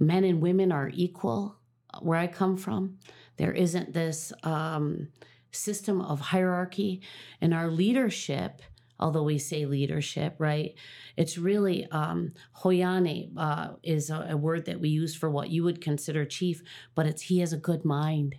Men 0.00 0.24
and 0.24 0.40
women 0.42 0.72
are 0.72 0.90
equal. 0.92 1.56
Where 2.00 2.18
I 2.18 2.26
come 2.26 2.56
from, 2.56 2.98
there 3.36 3.52
isn't 3.52 3.92
this 3.92 4.32
um, 4.42 5.08
system 5.52 6.00
of 6.00 6.18
hierarchy, 6.18 7.00
and 7.40 7.54
our 7.54 7.70
leadership. 7.70 8.60
Although 9.02 9.24
we 9.24 9.38
say 9.38 9.66
leadership, 9.66 10.36
right? 10.38 10.74
It's 11.16 11.36
really 11.36 11.86
um, 11.90 12.32
hoyane 12.52 13.32
uh, 13.36 13.74
is 13.82 14.10
a, 14.10 14.28
a 14.30 14.36
word 14.36 14.66
that 14.66 14.80
we 14.80 14.88
use 14.88 15.14
for 15.14 15.30
what 15.30 15.50
you 15.50 15.64
would 15.64 15.80
consider 15.80 16.24
chief, 16.24 16.62
but 16.94 17.06
it's 17.06 17.22
he 17.22 17.40
has 17.40 17.52
a 17.52 17.58
good 17.58 17.84
mind 17.84 18.36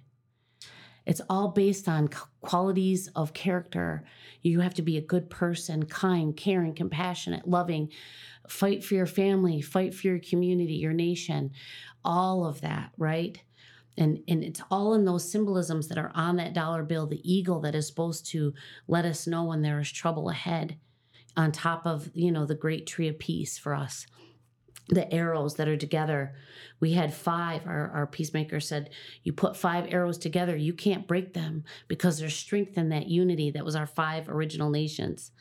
it's 1.06 1.22
all 1.30 1.50
based 1.50 1.88
on 1.88 2.10
qualities 2.42 3.10
of 3.16 3.34
character. 3.34 4.04
You 4.42 4.62
have 4.62 4.74
to 4.76 4.82
be 4.82 4.98
a 4.98 5.02
good 5.02 5.30
person, 5.30 5.86
kind, 5.86 6.36
caring, 6.36 6.74
compassionate, 6.74 7.48
loving, 7.48 7.90
fight 8.48 8.84
for 8.84 8.94
your 8.96 9.06
family, 9.06 9.62
fight 9.62 9.94
for 9.94 10.08
your 10.08 10.20
community, 10.20 10.76
your 10.76 10.94
nation, 10.94 11.52
all 12.06 12.46
of 12.46 12.62
that, 12.62 12.92
right? 12.98 13.42
And, 13.98 14.20
and 14.28 14.44
it's 14.44 14.62
all 14.72 14.94
in 14.96 15.06
those 15.06 15.30
symbolisms 15.30 15.88
that 15.88 15.98
are 15.98 16.12
on 16.16 16.36
that 16.38 16.54
dollar 16.54 16.84
bill, 16.84 17.06
the 17.06 17.22
eagle 17.24 17.60
that 17.62 17.76
is 17.76 17.88
supposed 17.88 18.26
to 18.28 18.54
let 18.88 19.06
us 19.06 19.28
know 19.28 19.44
when 19.44 19.62
there 19.62 19.80
is 19.80 19.92
trouble 19.92 20.30
ahead, 20.30 20.78
on 21.38 21.52
top 21.52 21.86
of, 21.86 22.10
you 22.14 22.32
know, 22.32 22.46
the 22.46 22.56
great 22.56 22.88
tree 22.88 23.08
of 23.08 23.20
peace 23.20 23.58
for 23.58 23.74
us 23.74 24.08
the 24.90 25.12
arrows 25.14 25.56
that 25.56 25.68
are 25.68 25.78
together. 25.78 26.36
We 26.80 26.94
had 26.94 27.14
five. 27.14 27.66
Our, 27.66 27.90
our 27.92 28.08
peacemaker 28.08 28.60
said, 28.60 28.90
You 29.24 29.34
put 29.34 29.56
five 29.56 29.86
arrows 29.90 30.18
together, 30.18 30.56
you 30.56 30.74
can't 30.74 31.08
break 31.08 31.34
them 31.34 31.64
because 31.88 32.20
there's 32.20 32.36
strength 32.36 32.78
in 32.78 32.90
that 32.90 33.08
unity. 33.08 33.52
That 33.52 33.66
was 33.66 33.76
our 33.76 33.88
five 33.88 34.28
original 34.30 34.70
nations. 34.70 35.32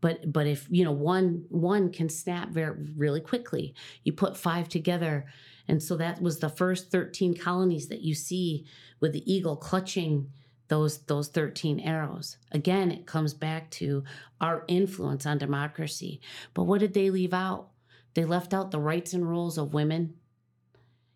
But 0.00 0.32
but 0.32 0.46
if 0.46 0.66
you 0.70 0.84
know 0.84 0.92
one 0.92 1.44
one 1.48 1.90
can 1.90 2.08
snap 2.08 2.50
very 2.50 2.76
really 2.96 3.20
quickly, 3.20 3.74
you 4.02 4.12
put 4.12 4.36
five 4.36 4.68
together. 4.68 5.26
And 5.68 5.82
so 5.82 5.96
that 5.96 6.20
was 6.20 6.38
the 6.38 6.48
first 6.48 6.90
13 6.90 7.36
colonies 7.36 7.88
that 7.88 8.02
you 8.02 8.14
see 8.14 8.66
with 9.00 9.12
the 9.12 9.32
eagle 9.32 9.56
clutching 9.56 10.30
those 10.68 10.98
those 11.04 11.28
13 11.28 11.80
arrows. 11.80 12.38
Again, 12.52 12.90
it 12.90 13.06
comes 13.06 13.34
back 13.34 13.70
to 13.72 14.04
our 14.40 14.64
influence 14.68 15.26
on 15.26 15.38
democracy. 15.38 16.20
But 16.54 16.64
what 16.64 16.80
did 16.80 16.94
they 16.94 17.10
leave 17.10 17.34
out? 17.34 17.68
They 18.14 18.24
left 18.24 18.54
out 18.54 18.70
the 18.70 18.78
rights 18.78 19.12
and 19.12 19.28
roles 19.28 19.58
of 19.58 19.74
women. 19.74 20.14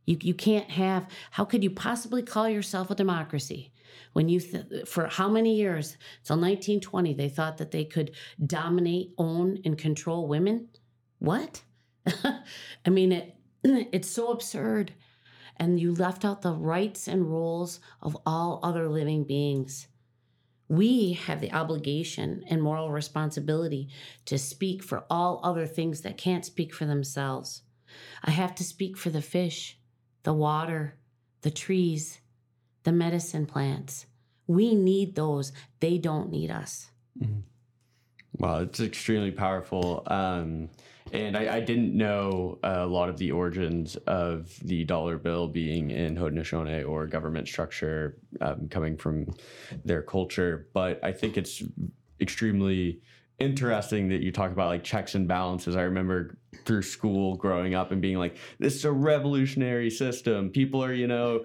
You, 0.04 0.16
you 0.20 0.34
can't 0.34 0.70
have, 0.70 1.06
how 1.30 1.44
could 1.44 1.62
you 1.62 1.70
possibly 1.70 2.22
call 2.22 2.48
yourself 2.48 2.90
a 2.90 2.94
democracy 2.94 3.72
when 4.14 4.28
you, 4.28 4.40
th- 4.40 4.88
for 4.88 5.06
how 5.06 5.28
many 5.28 5.54
years, 5.54 5.96
till 6.24 6.36
1920, 6.36 7.14
they 7.14 7.28
thought 7.28 7.58
that 7.58 7.70
they 7.70 7.84
could 7.84 8.12
dominate, 8.44 9.12
own, 9.18 9.58
and 9.64 9.76
control 9.76 10.26
women? 10.26 10.68
What? 11.18 11.62
I 12.06 12.90
mean, 12.90 13.12
it, 13.12 13.37
it's 13.64 14.08
so 14.08 14.30
absurd. 14.30 14.92
And 15.56 15.80
you 15.80 15.92
left 15.92 16.24
out 16.24 16.42
the 16.42 16.52
rights 16.52 17.08
and 17.08 17.30
roles 17.30 17.80
of 18.00 18.16
all 18.24 18.60
other 18.62 18.88
living 18.88 19.24
beings 19.24 19.88
we 20.68 21.14
have 21.14 21.40
the 21.40 21.52
obligation 21.52 22.44
and 22.48 22.62
moral 22.62 22.90
responsibility 22.90 23.88
to 24.26 24.38
speak 24.38 24.82
for 24.82 25.04
all 25.08 25.40
other 25.42 25.66
things 25.66 26.02
that 26.02 26.18
can't 26.18 26.44
speak 26.44 26.74
for 26.74 26.84
themselves. 26.84 27.62
I 28.22 28.30
have 28.30 28.54
to 28.56 28.64
speak 28.64 28.96
for 28.96 29.08
the 29.08 29.22
fish, 29.22 29.78
the 30.24 30.34
water, 30.34 30.98
the 31.40 31.50
trees, 31.50 32.20
the 32.84 32.92
medicine 32.92 33.46
plants. 33.46 34.06
We 34.46 34.74
need 34.74 35.14
those. 35.14 35.52
They 35.80 35.96
don't 35.96 36.30
need 36.30 36.50
us. 36.50 36.90
Mm-hmm. 37.18 37.40
Wow, 38.38 38.58
it's 38.60 38.80
extremely 38.80 39.30
powerful. 39.30 40.02
Um, 40.06 40.68
and 41.12 41.36
I, 41.36 41.56
I, 41.56 41.60
didn't 41.60 41.96
know 41.96 42.58
a 42.62 42.86
lot 42.86 43.08
of 43.08 43.16
the 43.18 43.30
origins 43.30 43.96
of 44.06 44.58
the 44.62 44.84
dollar 44.84 45.18
bill 45.18 45.48
being 45.48 45.90
in 45.90 46.16
Haudenosaunee 46.16 46.88
or 46.88 47.06
government 47.06 47.48
structure 47.48 48.18
um, 48.40 48.68
coming 48.68 48.96
from 48.96 49.34
their 49.84 50.02
culture. 50.02 50.68
But 50.72 51.02
I 51.02 51.12
think 51.12 51.36
it's 51.36 51.62
extremely 52.20 53.00
interesting 53.38 54.08
that 54.08 54.22
you 54.22 54.32
talk 54.32 54.50
about 54.50 54.68
like 54.68 54.84
checks 54.84 55.14
and 55.14 55.28
balances. 55.28 55.76
I 55.76 55.82
remember 55.82 56.36
through 56.64 56.82
school 56.82 57.36
growing 57.36 57.74
up 57.74 57.92
and 57.92 58.02
being 58.02 58.18
like, 58.18 58.36
this 58.58 58.74
is 58.74 58.84
a 58.84 58.92
revolutionary 58.92 59.90
system. 59.90 60.50
People 60.50 60.82
are, 60.82 60.92
you 60.92 61.06
know, 61.06 61.44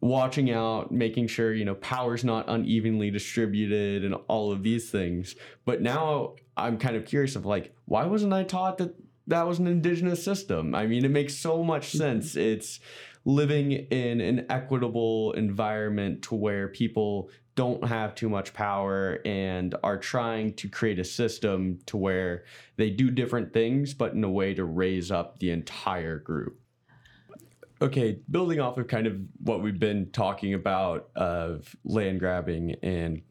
watching 0.00 0.50
out, 0.50 0.92
making 0.92 1.26
sure, 1.26 1.52
you 1.52 1.64
know, 1.64 1.74
power's 1.74 2.24
not 2.24 2.48
unevenly 2.48 3.10
distributed 3.10 4.04
and 4.04 4.14
all 4.28 4.52
of 4.52 4.62
these 4.62 4.90
things. 4.90 5.34
But 5.64 5.82
now 5.82 6.34
I'm 6.58 6.78
kind 6.78 6.96
of 6.96 7.04
curious 7.04 7.36
of 7.36 7.46
like, 7.46 7.74
why 7.84 8.06
wasn't 8.06 8.32
I 8.32 8.44
taught 8.44 8.78
that 8.78 8.94
that 9.26 9.46
was 9.46 9.58
an 9.58 9.66
indigenous 9.66 10.22
system? 10.22 10.74
I 10.74 10.86
mean, 10.86 11.04
it 11.04 11.10
makes 11.10 11.34
so 11.34 11.62
much 11.62 11.88
mm-hmm. 11.88 11.98
sense. 11.98 12.36
It's 12.36 12.80
living 13.24 13.72
in 13.72 14.20
an 14.20 14.46
equitable 14.48 15.32
environment 15.32 16.22
to 16.22 16.34
where 16.34 16.68
people 16.68 17.30
don't 17.54 17.86
have 17.86 18.14
too 18.14 18.28
much 18.28 18.54
power 18.54 19.18
and 19.24 19.74
are 19.82 19.98
trying 19.98 20.54
to 20.54 20.68
create 20.68 20.98
a 20.98 21.04
system 21.04 21.78
to 21.86 21.96
where 21.96 22.44
they 22.76 22.88
do 22.88 23.10
different 23.10 23.52
things, 23.52 23.94
but 23.94 24.12
in 24.12 24.22
a 24.22 24.30
way 24.30 24.54
to 24.54 24.64
raise 24.64 25.10
up 25.10 25.38
the 25.40 25.50
entire 25.50 26.18
group 26.18 26.60
okay, 27.80 28.18
building 28.30 28.60
off 28.60 28.78
of 28.78 28.88
kind 28.88 29.06
of 29.06 29.16
what 29.42 29.62
we've 29.62 29.78
been 29.78 30.10
talking 30.10 30.54
about 30.54 31.10
of 31.14 31.74
land 31.84 32.18
grabbing 32.18 32.74
and 32.82 33.22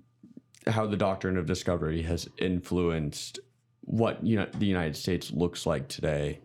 how 0.68 0.86
the 0.86 0.98
doctrine 0.98 1.38
of 1.38 1.46
discovery 1.46 2.02
has 2.04 2.28
influenced 2.38 3.40
what 3.82 4.24
you 4.24 4.36
know, 4.36 4.48
the 4.58 4.66
United 4.66 4.96
States 4.96 5.32
looks 5.32 5.66
like 5.66 5.88
today. 5.88 6.42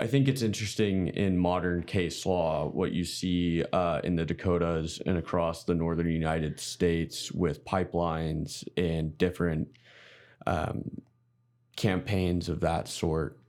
I 0.00 0.06
think 0.06 0.28
it's 0.28 0.40
interesting 0.40 1.08
in 1.08 1.36
modern 1.36 1.82
case 1.82 2.24
law 2.24 2.68
what 2.68 2.92
you 2.92 3.04
see 3.04 3.62
uh, 3.72 4.00
in 4.02 4.16
the 4.16 4.24
Dakotas 4.24 4.98
and 5.04 5.18
across 5.18 5.64
the 5.64 5.74
northern 5.74 6.10
United 6.10 6.58
States 6.58 7.30
with 7.30 7.66
pipelines 7.66 8.66
and 8.78 9.16
different 9.18 9.68
um, 10.46 11.02
campaigns 11.76 12.48
of 12.48 12.60
that 12.60 12.88
sort 12.88 13.39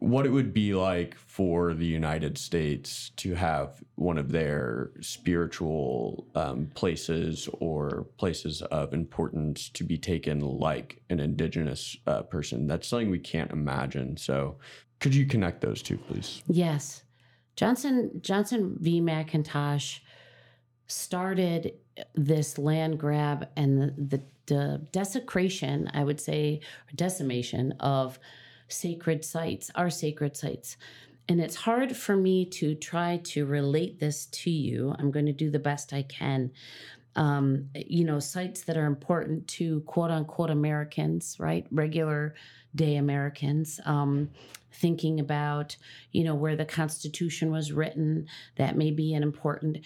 what 0.00 0.26
it 0.26 0.30
would 0.30 0.52
be 0.52 0.74
like 0.74 1.14
for 1.16 1.74
the 1.74 1.86
United 1.86 2.36
States 2.38 3.10
to 3.16 3.34
have 3.34 3.82
one 3.94 4.18
of 4.18 4.30
their 4.30 4.90
spiritual 5.00 6.26
um, 6.34 6.70
places 6.74 7.48
or 7.60 8.06
places 8.16 8.62
of 8.62 8.92
importance 8.92 9.68
to 9.70 9.84
be 9.84 9.98
taken 9.98 10.40
like 10.40 11.00
an 11.10 11.20
indigenous 11.20 11.96
uh, 12.06 12.22
person. 12.22 12.66
That's 12.66 12.88
something 12.88 13.10
we 13.10 13.18
can't 13.18 13.50
imagine. 13.50 14.16
So, 14.16 14.58
could 14.98 15.14
you 15.14 15.26
connect 15.26 15.60
those 15.60 15.82
two, 15.82 15.98
please? 15.98 16.42
Yes, 16.46 17.02
Johnson 17.54 18.10
Johnson 18.22 18.76
v. 18.80 19.00
McIntosh 19.00 20.00
started 20.86 21.74
this 22.14 22.58
land 22.58 22.98
grab 22.98 23.48
and 23.56 23.80
the, 23.80 23.94
the, 23.96 24.22
the 24.46 24.86
desecration, 24.92 25.90
I 25.92 26.04
would 26.04 26.20
say, 26.20 26.60
decimation 26.94 27.72
of 27.80 28.18
sacred 28.68 29.24
sites, 29.24 29.70
our 29.74 29.90
sacred 29.90 30.36
sites. 30.36 30.76
And 31.28 31.40
it's 31.40 31.56
hard 31.56 31.96
for 31.96 32.16
me 32.16 32.44
to 32.46 32.74
try 32.74 33.20
to 33.24 33.46
relate 33.46 33.98
this 33.98 34.26
to 34.26 34.50
you. 34.50 34.94
I'm 34.98 35.10
going 35.10 35.26
to 35.26 35.32
do 35.32 35.50
the 35.50 35.58
best 35.58 35.92
I 35.92 36.02
can. 36.02 36.52
Um, 37.16 37.70
you 37.74 38.04
know, 38.04 38.20
sites 38.20 38.62
that 38.62 38.76
are 38.76 38.86
important 38.86 39.48
to 39.48 39.80
quote 39.82 40.10
unquote 40.10 40.50
Americans, 40.50 41.36
right? 41.38 41.66
Regular 41.70 42.34
day 42.74 42.96
Americans. 42.96 43.80
Um, 43.84 44.30
thinking 44.72 45.20
about, 45.20 45.76
you 46.12 46.22
know, 46.22 46.34
where 46.34 46.56
the 46.56 46.64
Constitution 46.64 47.50
was 47.50 47.72
written, 47.72 48.26
that 48.56 48.76
may 48.76 48.90
be 48.90 49.14
an 49.14 49.22
important. 49.22 49.78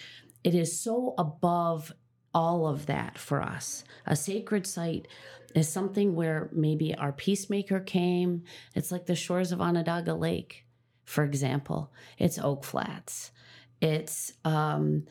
It 0.42 0.54
is 0.54 0.78
so 0.78 1.14
above 1.16 1.92
all 2.34 2.66
of 2.66 2.86
that 2.86 3.18
for 3.18 3.42
us. 3.42 3.84
A 4.06 4.16
sacred 4.16 4.66
site 4.66 5.08
is 5.54 5.68
something 5.68 6.14
where 6.14 6.48
maybe 6.52 6.94
our 6.94 7.12
peacemaker 7.12 7.80
came. 7.80 8.44
It's 8.74 8.92
like 8.92 9.06
the 9.06 9.16
shores 9.16 9.52
of 9.52 9.60
Onondaga 9.60 10.14
Lake, 10.14 10.64
for 11.04 11.24
example. 11.24 11.92
It's 12.18 12.38
Oak 12.38 12.64
Flats. 12.64 13.32
It's, 13.80 14.32
um, 14.44 15.06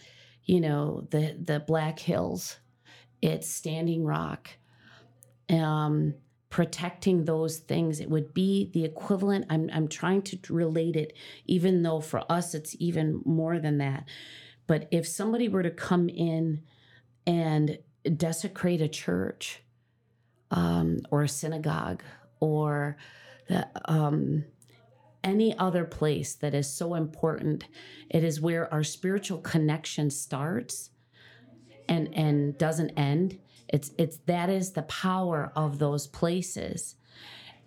you 0.46 0.62
know, 0.62 1.08
the 1.12 1.38
the 1.44 1.60
Black 1.60 2.00
Hills, 2.00 2.58
it's 3.22 3.50
Standing 3.50 4.06
Rock. 4.06 4.50
Um, 5.50 6.14
protecting 6.50 7.26
those 7.26 7.58
things 7.58 8.00
it 8.00 8.10
would 8.10 8.34
be 8.34 8.72
the 8.74 8.84
equivalent 8.84 9.46
I'm, 9.50 9.70
I'm 9.72 9.88
trying 9.88 10.24
to 10.24 10.40
relate 10.50 10.96
it 10.96 11.14
even 11.46 11.84
though 11.84 12.02
for 12.02 12.24
us 12.32 12.56
it's 12.56 12.76
even 12.80 13.22
more 13.24 13.60
than 13.60 13.78
that 13.78 14.06
but 14.66 14.88
if 14.92 15.08
somebody 15.08 15.48
were 15.48 15.62
to 15.62 15.70
come 15.70 16.10
in 16.10 16.62
and 17.30 17.78
desecrate 18.18 18.82
a 18.82 18.88
church 18.88 19.62
um, 20.50 20.98
or 21.12 21.22
a 21.22 21.30
synagogue 21.30 22.02
or 22.40 22.98
the, 23.48 23.68
um, 23.86 24.44
any 25.24 25.56
other 25.60 25.86
place 25.86 26.34
that 26.36 26.56
is 26.56 26.68
so 26.68 26.96
important, 26.96 27.66
it 28.10 28.24
is 28.24 28.42
where 28.42 28.74
our 28.74 28.84
spiritual 28.84 29.38
connection 29.40 30.10
starts 30.10 30.90
and 31.88 32.14
and 32.16 32.58
doesn't 32.58 32.92
end. 32.92 33.38
It's 33.68 33.92
it's 34.00 34.18
that 34.26 34.50
is 34.50 34.72
the 34.72 34.84
power 34.84 35.52
of 35.56 35.78
those 35.78 36.08
places. 36.08 36.96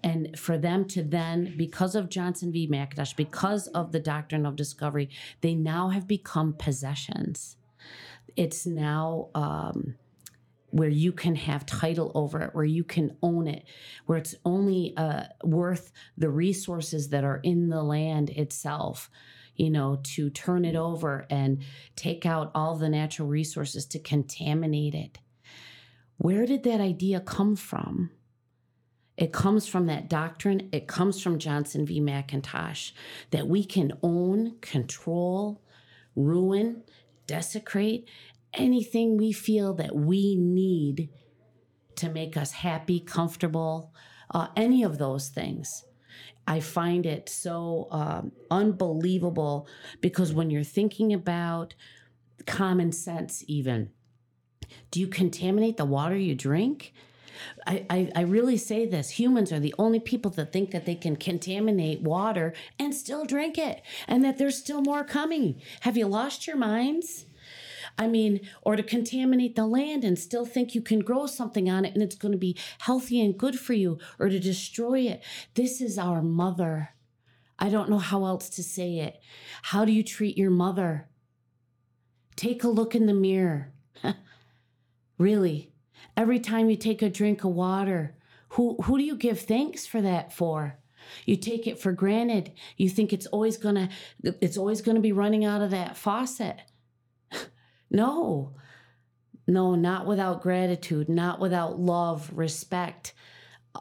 And 0.02 0.36
for 0.36 0.58
them 0.58 0.86
to 0.86 1.04
then, 1.04 1.54
because 1.56 1.94
of 1.94 2.08
Johnson 2.08 2.50
v. 2.50 2.66
McIntosh, 2.66 3.14
because 3.14 3.68
of 3.68 3.92
the 3.92 4.00
doctrine 4.00 4.44
of 4.44 4.56
discovery, 4.56 5.08
they 5.42 5.54
now 5.54 5.90
have 5.90 6.08
become 6.08 6.54
possessions. 6.54 7.56
It's 8.36 8.66
now 8.66 9.28
um, 9.34 9.96
where 10.70 10.88
you 10.88 11.12
can 11.12 11.34
have 11.34 11.66
title 11.66 12.10
over 12.14 12.40
it, 12.42 12.54
where 12.54 12.64
you 12.64 12.82
can 12.82 13.16
own 13.22 13.46
it, 13.46 13.64
where 14.06 14.18
it's 14.18 14.34
only 14.44 14.94
uh, 14.96 15.24
worth 15.44 15.92
the 16.16 16.30
resources 16.30 17.10
that 17.10 17.24
are 17.24 17.40
in 17.42 17.68
the 17.68 17.82
land 17.82 18.30
itself, 18.30 19.10
you 19.54 19.68
know, 19.68 20.00
to 20.02 20.30
turn 20.30 20.64
it 20.64 20.74
over 20.74 21.26
and 21.28 21.62
take 21.94 22.24
out 22.24 22.50
all 22.54 22.74
the 22.76 22.88
natural 22.88 23.28
resources 23.28 23.84
to 23.86 23.98
contaminate 23.98 24.94
it. 24.94 25.18
Where 26.16 26.46
did 26.46 26.62
that 26.62 26.80
idea 26.80 27.20
come 27.20 27.54
from? 27.54 28.10
It 29.18 29.32
comes 29.32 29.66
from 29.66 29.86
that 29.86 30.08
doctrine. 30.08 30.70
It 30.72 30.88
comes 30.88 31.22
from 31.22 31.38
Johnson 31.38 31.84
v. 31.84 32.00
McIntosh 32.00 32.92
that 33.30 33.46
we 33.46 33.62
can 33.64 33.92
own, 34.02 34.56
control, 34.60 35.62
ruin, 36.16 36.82
desecrate 37.32 38.06
anything 38.52 39.16
we 39.16 39.32
feel 39.32 39.72
that 39.72 39.96
we 39.96 40.36
need 40.36 41.08
to 41.96 42.10
make 42.10 42.36
us 42.36 42.52
happy, 42.52 43.00
comfortable, 43.00 43.94
uh, 44.34 44.48
any 44.54 44.82
of 44.82 44.98
those 44.98 45.30
things. 45.30 45.82
I 46.46 46.60
find 46.60 47.06
it 47.06 47.30
so 47.30 47.88
um, 47.90 48.32
unbelievable 48.50 49.66
because 50.02 50.34
when 50.34 50.50
you're 50.50 50.62
thinking 50.62 51.14
about 51.14 51.74
common 52.46 52.92
sense, 52.92 53.42
even, 53.46 53.88
do 54.90 55.00
you 55.00 55.08
contaminate 55.08 55.78
the 55.78 55.86
water 55.86 56.16
you 56.16 56.34
drink? 56.34 56.92
I, 57.66 57.86
I, 57.88 58.12
I, 58.16 58.20
really 58.22 58.56
say 58.56 58.86
this 58.86 59.10
humans 59.10 59.52
are 59.52 59.60
the 59.60 59.74
only 59.78 60.00
people 60.00 60.30
that 60.32 60.52
think 60.52 60.70
that 60.70 60.86
they 60.86 60.94
can 60.94 61.16
contaminate 61.16 62.00
water 62.00 62.52
and 62.78 62.94
still 62.94 63.24
drink 63.24 63.58
it 63.58 63.82
and 64.06 64.24
that 64.24 64.38
there's 64.38 64.58
still 64.58 64.82
more 64.82 65.04
coming. 65.04 65.60
Have 65.80 65.96
you 65.96 66.06
lost 66.06 66.46
your 66.46 66.56
minds? 66.56 67.26
I 67.98 68.06
mean, 68.06 68.40
or 68.62 68.76
to 68.76 68.82
contaminate 68.82 69.56
the 69.56 69.66
land 69.66 70.04
and 70.04 70.18
still 70.18 70.46
think 70.46 70.74
you 70.74 70.80
can 70.82 71.00
grow 71.00 71.26
something 71.26 71.68
on 71.68 71.84
it 71.84 71.94
and 71.94 72.02
it's 72.02 72.14
going 72.14 72.32
to 72.32 72.38
be 72.38 72.56
healthy 72.80 73.20
and 73.20 73.36
good 73.36 73.58
for 73.58 73.74
you, 73.74 73.98
or 74.18 74.28
to 74.28 74.38
destroy 74.38 75.00
it. 75.00 75.22
This 75.54 75.80
is 75.80 75.98
our 75.98 76.22
mother. 76.22 76.90
I 77.58 77.68
don't 77.68 77.90
know 77.90 77.98
how 77.98 78.24
else 78.24 78.48
to 78.50 78.62
say 78.62 78.98
it. 78.98 79.20
How 79.62 79.84
do 79.84 79.92
you 79.92 80.02
treat 80.02 80.38
your 80.38 80.50
mother? 80.50 81.08
Take 82.34 82.64
a 82.64 82.68
look 82.68 82.94
in 82.94 83.06
the 83.06 83.14
mirror. 83.14 83.72
really, 85.18 85.71
every 86.16 86.40
time 86.40 86.70
you 86.70 86.76
take 86.76 87.02
a 87.02 87.10
drink 87.10 87.44
of 87.44 87.52
water, 87.52 88.16
who, 88.50 88.76
who 88.82 88.98
do 88.98 89.04
you 89.04 89.16
give 89.16 89.40
thanks 89.40 89.86
for 89.86 90.00
that 90.02 90.32
for? 90.32 90.78
You 91.24 91.36
take 91.36 91.66
it 91.66 91.78
for 91.78 91.92
granted. 91.92 92.52
You 92.76 92.88
think 92.88 93.12
it's 93.12 93.26
always 93.26 93.56
gonna 93.56 93.88
it's 94.22 94.56
always 94.56 94.80
gonna 94.80 95.00
be 95.00 95.12
running 95.12 95.44
out 95.44 95.62
of 95.62 95.70
that 95.70 95.96
faucet. 95.96 96.60
No, 97.94 98.54
no, 99.46 99.74
not 99.74 100.06
without 100.06 100.40
gratitude, 100.40 101.10
not 101.10 101.40
without 101.40 101.78
love, 101.78 102.30
respect, 102.32 103.12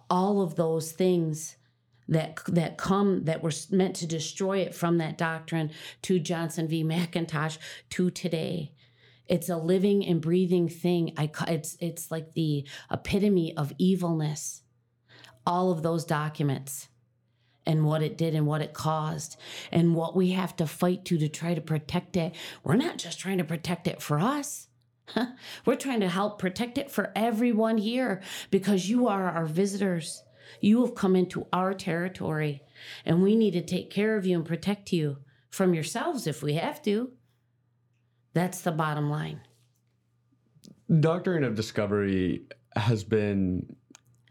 all 0.09 0.41
of 0.41 0.55
those 0.55 0.91
things 0.91 1.55
that 2.09 2.41
that 2.47 2.77
come 2.77 3.23
that 3.23 3.41
were 3.41 3.53
meant 3.69 3.95
to 3.95 4.05
destroy 4.05 4.57
it 4.57 4.75
from 4.75 4.97
that 4.97 5.17
doctrine 5.17 5.71
to 6.01 6.19
Johnson 6.19 6.67
v. 6.67 6.83
McIntosh 6.83 7.57
to 7.91 8.11
today. 8.11 8.73
It's 9.31 9.47
a 9.47 9.55
living 9.55 10.05
and 10.05 10.19
breathing 10.19 10.67
thing. 10.67 11.13
I 11.17 11.31
it's 11.47 11.77
it's 11.79 12.11
like 12.11 12.33
the 12.33 12.67
epitome 12.91 13.55
of 13.55 13.71
evilness. 13.77 14.61
All 15.47 15.71
of 15.71 15.83
those 15.83 16.03
documents 16.03 16.89
and 17.65 17.85
what 17.85 18.03
it 18.03 18.17
did 18.17 18.35
and 18.35 18.45
what 18.45 18.61
it 18.61 18.73
caused 18.73 19.37
and 19.71 19.95
what 19.95 20.17
we 20.17 20.31
have 20.31 20.53
to 20.57 20.67
fight 20.67 21.05
to 21.05 21.17
to 21.17 21.29
try 21.29 21.53
to 21.53 21.61
protect 21.61 22.17
it. 22.17 22.35
We're 22.65 22.75
not 22.75 22.97
just 22.97 23.19
trying 23.19 23.37
to 23.37 23.45
protect 23.45 23.87
it 23.87 24.01
for 24.01 24.19
us. 24.19 24.67
We're 25.65 25.75
trying 25.77 26.01
to 26.01 26.09
help 26.09 26.37
protect 26.37 26.77
it 26.77 26.91
for 26.91 27.13
everyone 27.15 27.77
here 27.77 28.21
because 28.49 28.89
you 28.89 29.07
are 29.07 29.29
our 29.29 29.45
visitors. 29.45 30.23
You 30.59 30.85
have 30.85 30.93
come 30.93 31.15
into 31.15 31.47
our 31.53 31.73
territory 31.73 32.63
and 33.05 33.23
we 33.23 33.37
need 33.37 33.51
to 33.51 33.61
take 33.61 33.89
care 33.89 34.17
of 34.17 34.25
you 34.25 34.35
and 34.35 34.45
protect 34.45 34.91
you 34.91 35.19
from 35.49 35.73
yourselves 35.73 36.27
if 36.27 36.43
we 36.43 36.55
have 36.55 36.81
to. 36.83 37.13
That's 38.33 38.61
the 38.61 38.71
bottom 38.71 39.09
line. 39.09 39.41
Doctrine 40.99 41.43
of 41.43 41.55
discovery 41.55 42.43
has 42.75 43.03
been 43.03 43.75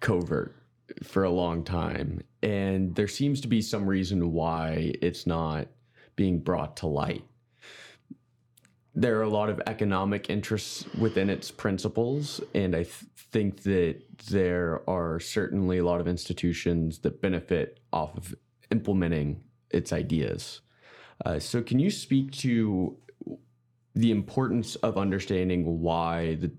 covert 0.01 0.57
for 1.05 1.25
a 1.25 1.31
long 1.31 1.65
time 1.65 2.21
and 2.43 2.95
there 2.95 3.09
seems 3.09 3.41
to 3.43 3.49
be 3.49 3.61
some 3.61 3.87
reason 3.87 4.33
why 4.33 4.95
it's 5.03 5.27
not 5.27 5.69
being 6.17 6.41
brought 6.41 6.77
to 6.79 6.87
light. 6.87 7.25
There 8.95 9.19
are 9.19 9.23
a 9.23 9.31
lot 9.31 9.51
of 9.51 9.61
economic 9.67 10.29
interests 10.29 10.85
within 10.99 11.31
its 11.31 11.51
principles, 11.51 12.41
and 12.55 12.75
I 12.75 12.83
th- 12.83 13.07
think 13.15 13.63
that 13.63 14.03
there 14.29 14.83
are 14.89 15.21
certainly 15.21 15.79
a 15.79 15.85
lot 15.85 16.01
of 16.01 16.09
institutions 16.09 16.99
that 17.01 17.23
benefit 17.23 17.81
off 17.93 18.17
of 18.17 18.35
implementing 18.71 19.43
its 19.71 19.93
ideas. 19.93 20.61
Uh, 21.25 21.39
so, 21.39 21.63
can 21.63 21.79
you 21.79 21.91
speak 21.91 22.33
to 22.33 22.97
the 23.95 24.11
importance 24.11 24.77
of 24.77 24.97
understanding 24.97 25.81
why 25.81 26.37
the 26.37 26.51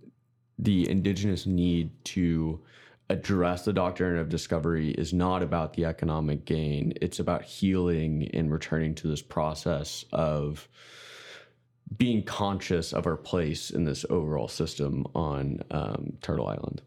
the 0.59 0.87
indigenous 0.89 1.47
need 1.47 1.89
to 2.05 2.61
address 3.09 3.65
the 3.65 3.73
doctrine 3.73 4.17
of 4.17 4.29
discovery 4.29 4.91
is 4.91 5.11
not 5.11 5.41
about 5.41 5.73
the 5.73 5.85
economic 5.85 6.45
gain. 6.45 6.93
It's 7.01 7.19
about 7.19 7.43
healing 7.43 8.29
and 8.33 8.51
returning 8.51 8.95
to 8.95 9.07
this 9.07 9.23
process 9.23 10.05
of 10.13 10.69
being 11.97 12.23
conscious 12.23 12.93
of 12.93 13.05
our 13.05 13.17
place 13.17 13.69
in 13.71 13.83
this 13.83 14.05
overall 14.09 14.47
system 14.47 15.05
on 15.13 15.59
um, 15.71 16.13
Turtle 16.21 16.47
Island. 16.47 16.81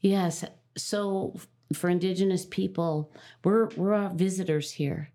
Yes. 0.00 0.44
So 0.76 1.34
for 1.72 1.90
Indigenous 1.90 2.46
people, 2.46 3.12
we're 3.42 3.66
we're 3.76 4.08
visitors 4.10 4.70
here. 4.70 5.10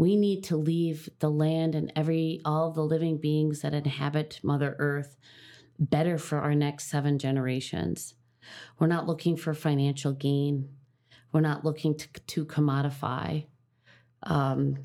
We 0.00 0.16
need 0.16 0.44
to 0.44 0.56
leave 0.56 1.10
the 1.18 1.28
land 1.28 1.74
and 1.74 1.92
every 1.94 2.40
all 2.46 2.70
the 2.70 2.80
living 2.80 3.18
beings 3.18 3.60
that 3.60 3.74
inhabit 3.74 4.40
Mother 4.42 4.74
Earth 4.78 5.14
better 5.78 6.16
for 6.16 6.38
our 6.38 6.54
next 6.54 6.86
seven 6.86 7.18
generations. 7.18 8.14
We're 8.78 8.86
not 8.86 9.06
looking 9.06 9.36
for 9.36 9.52
financial 9.52 10.14
gain. 10.14 10.70
We're 11.32 11.42
not 11.42 11.66
looking 11.66 11.98
to, 11.98 12.08
to 12.28 12.46
commodify, 12.46 13.44
um, 14.22 14.78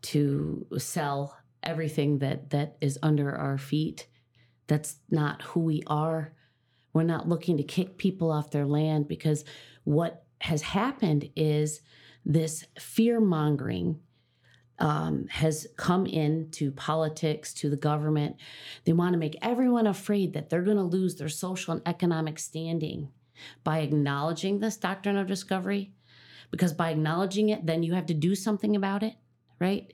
to 0.00 0.66
sell 0.78 1.36
everything 1.62 2.20
that 2.20 2.48
that 2.48 2.78
is 2.80 2.98
under 3.02 3.36
our 3.36 3.58
feet. 3.58 4.06
That's 4.66 4.96
not 5.10 5.42
who 5.42 5.60
we 5.60 5.82
are. 5.86 6.32
We're 6.94 7.02
not 7.02 7.28
looking 7.28 7.58
to 7.58 7.64
kick 7.64 7.98
people 7.98 8.32
off 8.32 8.50
their 8.50 8.64
land 8.64 9.08
because 9.08 9.44
what 9.84 10.24
has 10.40 10.62
happened 10.62 11.28
is 11.36 11.82
this 12.24 12.64
fear 12.78 13.20
mongering 13.20 14.00
um, 14.78 15.26
has 15.28 15.66
come 15.76 16.06
into 16.06 16.70
politics, 16.72 17.52
to 17.54 17.70
the 17.70 17.76
government. 17.76 18.36
They 18.84 18.92
want 18.92 19.12
to 19.12 19.18
make 19.18 19.36
everyone 19.40 19.86
afraid 19.86 20.32
that 20.32 20.50
they're 20.50 20.62
going 20.62 20.76
to 20.76 20.82
lose 20.82 21.16
their 21.16 21.28
social 21.28 21.74
and 21.74 21.82
economic 21.86 22.38
standing 22.38 23.08
by 23.62 23.78
acknowledging 23.78 24.58
this 24.58 24.76
doctrine 24.76 25.16
of 25.16 25.26
discovery. 25.26 25.92
Because 26.50 26.72
by 26.72 26.90
acknowledging 26.90 27.48
it, 27.48 27.66
then 27.66 27.82
you 27.82 27.94
have 27.94 28.06
to 28.06 28.14
do 28.14 28.34
something 28.34 28.76
about 28.76 29.02
it, 29.02 29.14
right? 29.60 29.92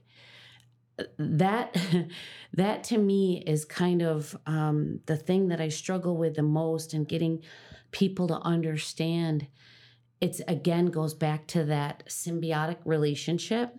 That 1.18 1.76
that 2.54 2.84
to 2.84 2.98
me 2.98 3.42
is 3.46 3.64
kind 3.64 4.02
of 4.02 4.36
um, 4.46 5.00
the 5.06 5.16
thing 5.16 5.48
that 5.48 5.60
I 5.60 5.68
struggle 5.68 6.16
with 6.16 6.34
the 6.34 6.42
most 6.42 6.92
in 6.92 7.04
getting 7.04 7.42
people 7.92 8.28
to 8.28 8.38
understand. 8.40 9.46
It's 10.20 10.42
again 10.46 10.86
goes 10.86 11.14
back 11.14 11.46
to 11.48 11.64
that 11.64 12.04
symbiotic 12.08 12.76
relationship 12.84 13.74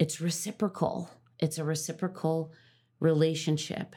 it's 0.00 0.20
reciprocal. 0.20 1.10
It's 1.38 1.58
a 1.58 1.64
reciprocal 1.64 2.52
relationship. 2.98 3.94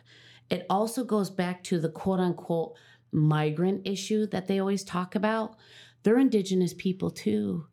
it 0.49 0.65
also 0.69 1.03
goes 1.03 1.29
back 1.29 1.63
to 1.63 1.79
the 1.79 1.89
quote 1.89 2.19
unquote 2.19 2.75
migrant 3.11 3.87
issue 3.87 4.27
that 4.27 4.47
they 4.47 4.59
always 4.59 4.83
talk 4.83 5.15
about. 5.15 5.55
They're 6.03 6.19
indigenous 6.19 6.73
people 6.73 7.09
too. 7.09 7.67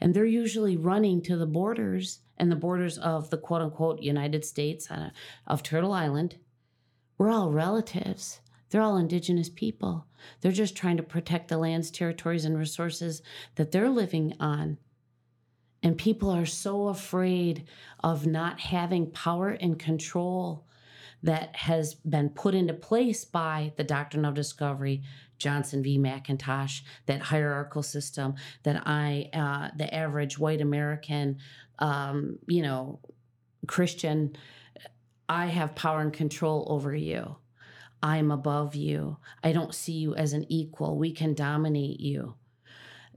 And 0.00 0.12
they're 0.12 0.26
usually 0.26 0.76
running 0.76 1.22
to 1.22 1.36
the 1.36 1.46
borders 1.46 2.20
and 2.36 2.52
the 2.52 2.56
borders 2.56 2.98
of 2.98 3.30
the 3.30 3.38
quote 3.38 3.62
unquote 3.62 4.02
United 4.02 4.44
States 4.44 4.90
uh, 4.90 5.10
of 5.46 5.62
Turtle 5.62 5.92
Island. 5.92 6.36
We're 7.16 7.30
all 7.30 7.50
relatives. 7.50 8.40
They're 8.68 8.82
all 8.82 8.98
indigenous 8.98 9.48
people. 9.48 10.06
They're 10.40 10.52
just 10.52 10.76
trying 10.76 10.98
to 10.98 11.02
protect 11.02 11.48
the 11.48 11.56
lands, 11.56 11.90
territories, 11.90 12.44
and 12.44 12.58
resources 12.58 13.22
that 13.54 13.72
they're 13.72 13.90
living 13.90 14.34
on. 14.38 14.76
And 15.82 15.96
people 15.96 16.30
are 16.30 16.46
so 16.46 16.88
afraid 16.88 17.64
of 18.04 18.26
not 18.26 18.60
having 18.60 19.10
power 19.10 19.50
and 19.50 19.78
control 19.78 20.66
that 21.22 21.54
has 21.56 21.94
been 21.94 22.30
put 22.30 22.54
into 22.54 22.74
place 22.74 23.24
by 23.24 23.72
the 23.76 23.84
doctrine 23.84 24.24
of 24.24 24.34
discovery, 24.34 25.02
Johnson 25.38 25.82
v. 25.82 25.98
McIntosh, 25.98 26.82
that 27.06 27.20
hierarchical 27.20 27.82
system 27.82 28.34
that 28.62 28.82
I, 28.86 29.28
uh, 29.32 29.74
the 29.76 29.92
average 29.94 30.38
white 30.38 30.60
American, 30.60 31.38
um, 31.78 32.38
you 32.46 32.62
know, 32.62 33.00
Christian, 33.66 34.36
I 35.28 35.46
have 35.46 35.74
power 35.74 36.00
and 36.00 36.12
control 36.12 36.66
over 36.68 36.94
you. 36.94 37.36
I'm 38.02 38.30
above 38.30 38.74
you. 38.74 39.18
I 39.44 39.52
don't 39.52 39.74
see 39.74 39.92
you 39.92 40.14
as 40.14 40.32
an 40.32 40.46
equal. 40.48 40.96
We 40.96 41.12
can 41.12 41.34
dominate 41.34 42.00
you. 42.00 42.34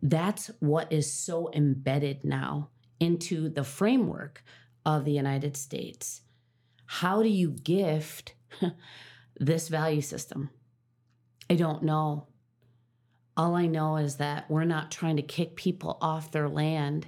That's 0.03 0.51
what 0.59 0.91
is 0.91 1.09
so 1.09 1.49
embedded 1.53 2.25
now 2.25 2.71
into 2.99 3.47
the 3.47 3.63
framework 3.63 4.43
of 4.85 5.05
the 5.05 5.13
United 5.13 5.55
States. 5.55 6.21
How 6.85 7.23
do 7.23 7.29
you 7.29 7.51
gift 7.51 8.35
this 9.39 9.69
value 9.69 10.01
system? 10.01 10.49
I 11.49 11.55
don't 11.55 11.83
know. 11.83 12.27
All 13.37 13.55
I 13.55 13.65
know 13.65 13.95
is 13.95 14.17
that 14.17 14.51
we're 14.51 14.65
not 14.65 14.91
trying 14.91 15.15
to 15.15 15.21
kick 15.21 15.55
people 15.55 15.97
off 16.01 16.31
their 16.31 16.49
land. 16.49 17.07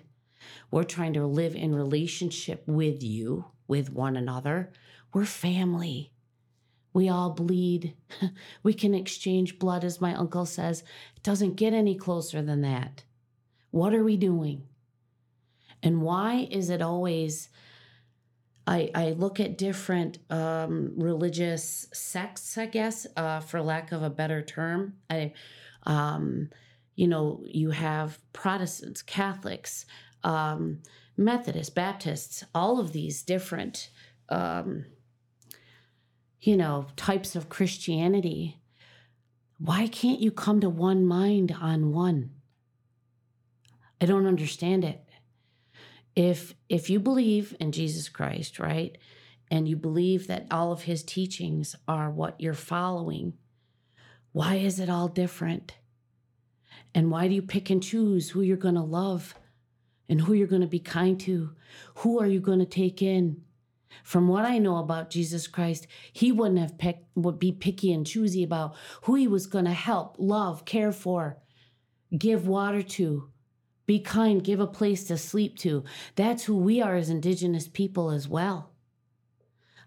We're 0.71 0.83
trying 0.83 1.13
to 1.13 1.27
live 1.27 1.53
in 1.53 1.75
relationship 1.75 2.63
with 2.65 3.03
you, 3.03 3.45
with 3.67 3.91
one 3.91 4.15
another. 4.15 4.71
We're 5.13 5.25
family. 5.25 6.13
We 6.93 7.09
all 7.09 7.31
bleed. 7.31 7.93
we 8.63 8.73
can 8.73 8.93
exchange 8.93 9.59
blood, 9.59 9.83
as 9.83 9.99
my 9.99 10.15
uncle 10.15 10.45
says. 10.45 10.83
Doesn't 11.25 11.55
get 11.55 11.73
any 11.73 11.95
closer 11.95 12.43
than 12.43 12.61
that. 12.61 13.03
What 13.71 13.95
are 13.95 14.03
we 14.03 14.15
doing? 14.15 14.67
And 15.81 16.03
why 16.03 16.47
is 16.51 16.69
it 16.69 16.83
always? 16.83 17.49
I, 18.67 18.91
I 18.93 19.09
look 19.13 19.39
at 19.39 19.57
different 19.57 20.19
um, 20.29 20.93
religious 20.95 21.87
sects, 21.91 22.59
I 22.59 22.67
guess, 22.67 23.07
uh, 23.17 23.39
for 23.39 23.59
lack 23.63 23.91
of 23.91 24.03
a 24.03 24.09
better 24.11 24.43
term. 24.43 24.97
I, 25.09 25.33
um, 25.87 26.51
you 26.93 27.07
know, 27.07 27.43
you 27.47 27.71
have 27.71 28.19
Protestants, 28.31 29.01
Catholics, 29.01 29.87
um, 30.23 30.83
Methodists, 31.17 31.73
Baptists, 31.73 32.43
all 32.53 32.79
of 32.79 32.93
these 32.93 33.23
different, 33.23 33.89
um, 34.29 34.85
you 36.39 36.55
know, 36.55 36.85
types 36.95 37.35
of 37.35 37.49
Christianity. 37.49 38.59
Why 39.57 39.87
can't 39.87 40.19
you 40.19 40.31
come 40.31 40.59
to 40.61 40.69
one 40.69 41.05
mind 41.05 41.55
on 41.59 41.91
one? 41.91 42.31
I 44.01 44.05
don't 44.05 44.27
understand 44.27 44.83
it 44.83 45.05
if 46.15 46.53
if 46.69 46.89
you 46.89 46.99
believe 46.99 47.55
in 47.59 47.71
Jesus 47.71 48.09
Christ, 48.09 48.59
right? 48.59 48.97
And 49.51 49.67
you 49.67 49.75
believe 49.75 50.27
that 50.27 50.47
all 50.49 50.71
of 50.71 50.83
his 50.83 51.03
teachings 51.03 51.75
are 51.87 52.09
what 52.09 52.39
you're 52.41 52.53
following, 52.53 53.33
why 54.31 54.55
is 54.55 54.79
it 54.79 54.89
all 54.89 55.07
different? 55.07 55.75
And 56.93 57.11
why 57.11 57.27
do 57.27 57.35
you 57.35 57.41
pick 57.41 57.69
and 57.69 57.83
choose 57.83 58.29
who 58.29 58.41
you're 58.41 58.57
going 58.57 58.75
to 58.75 58.81
love 58.81 59.35
and 60.09 60.21
who 60.21 60.33
you're 60.33 60.47
going 60.47 60.61
to 60.61 60.67
be 60.67 60.79
kind 60.79 61.19
to? 61.21 61.51
Who 61.95 62.19
are 62.19 62.27
you 62.27 62.39
going 62.39 62.59
to 62.59 62.65
take 62.65 63.01
in? 63.01 63.44
From 64.03 64.27
what 64.27 64.45
I 64.45 64.57
know 64.57 64.77
about 64.77 65.09
Jesus 65.09 65.47
Christ, 65.47 65.87
he 66.11 66.31
wouldn't 66.31 66.59
have 66.59 66.77
picked, 66.77 67.05
would 67.15 67.39
be 67.39 67.51
picky 67.51 67.91
and 67.93 68.05
choosy 68.05 68.43
about 68.43 68.75
who 69.03 69.15
he 69.15 69.27
was 69.27 69.47
going 69.47 69.65
to 69.65 69.73
help, 69.73 70.15
love, 70.19 70.65
care 70.65 70.91
for, 70.91 71.37
give 72.17 72.47
water 72.47 72.81
to, 72.81 73.29
be 73.85 73.99
kind, 73.99 74.43
give 74.43 74.59
a 74.59 74.67
place 74.67 75.03
to 75.05 75.17
sleep 75.17 75.57
to. 75.59 75.83
That's 76.15 76.43
who 76.43 76.57
we 76.57 76.81
are 76.81 76.95
as 76.95 77.09
Indigenous 77.09 77.67
people 77.67 78.11
as 78.11 78.27
well. 78.27 78.71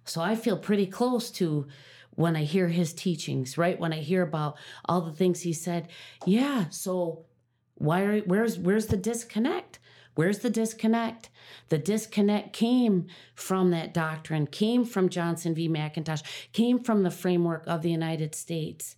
So 0.04 0.20
I 0.20 0.36
feel 0.36 0.56
pretty 0.56 0.86
close 0.86 1.30
to 1.32 1.66
when 2.10 2.34
I 2.34 2.44
hear 2.44 2.68
his 2.68 2.92
teachings, 2.92 3.56
right? 3.56 3.78
When 3.78 3.92
I 3.92 3.98
hear 3.98 4.22
about 4.22 4.56
all 4.86 5.02
the 5.02 5.12
things 5.12 5.40
he 5.40 5.52
said. 5.52 5.88
Yeah, 6.26 6.68
so 6.70 7.26
why 7.74 8.02
are 8.02 8.18
where's 8.20 8.58
where's 8.58 8.86
the 8.86 8.96
disconnect? 8.96 9.77
Where's 10.18 10.40
the 10.40 10.50
disconnect? 10.50 11.30
The 11.68 11.78
disconnect 11.78 12.52
came 12.52 13.06
from 13.36 13.70
that 13.70 13.94
doctrine, 13.94 14.48
came 14.48 14.84
from 14.84 15.10
Johnson 15.10 15.54
v. 15.54 15.68
McIntosh, 15.68 16.24
came 16.52 16.80
from 16.80 17.04
the 17.04 17.10
framework 17.12 17.62
of 17.68 17.82
the 17.82 17.92
United 17.92 18.34
States. 18.34 18.96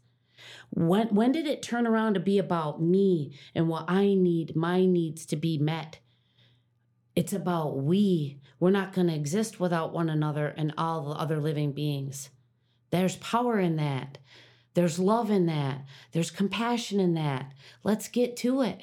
When 0.70 1.08
when 1.08 1.30
did 1.30 1.46
it 1.46 1.60
turn 1.60 1.86
around 1.86 2.14
to 2.14 2.20
be 2.20 2.38
about 2.38 2.80
me 2.80 3.34
and 3.54 3.68
what 3.68 3.84
I 3.86 4.14
need, 4.14 4.56
my 4.56 4.86
needs 4.86 5.26
to 5.26 5.36
be 5.36 5.58
met? 5.58 5.98
It's 7.14 7.34
about 7.34 7.76
we. 7.76 8.38
We're 8.58 8.70
not 8.70 8.94
going 8.94 9.08
to 9.08 9.14
exist 9.14 9.60
without 9.60 9.92
one 9.92 10.08
another 10.08 10.54
and 10.56 10.72
all 10.78 11.02
the 11.02 11.20
other 11.20 11.38
living 11.38 11.72
beings. 11.72 12.30
There's 12.88 13.16
power 13.16 13.60
in 13.60 13.76
that. 13.76 14.16
There's 14.72 14.98
love 14.98 15.30
in 15.30 15.44
that. 15.44 15.84
There's 16.12 16.30
compassion 16.30 16.98
in 16.98 17.12
that. 17.12 17.52
Let's 17.84 18.08
get 18.08 18.38
to 18.38 18.62
it. 18.62 18.80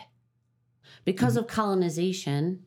Because 1.07 1.35
mm-hmm. 1.35 1.45
of 1.45 1.47
colonization, 1.47 2.65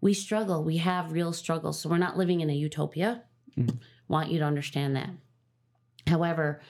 we 0.00 0.12
struggle. 0.12 0.64
We 0.64 0.78
have 0.78 1.12
real 1.12 1.32
struggles. 1.32 1.80
So 1.80 1.88
we're 1.88 1.98
not 1.98 2.18
living 2.18 2.40
in 2.40 2.50
a 2.50 2.54
utopia. 2.54 3.22
Mm-hmm. 3.56 3.76
Want 4.08 4.32
you 4.32 4.40
to 4.40 4.44
understand 4.44 4.96
that. 4.96 5.10
However, 6.08 6.60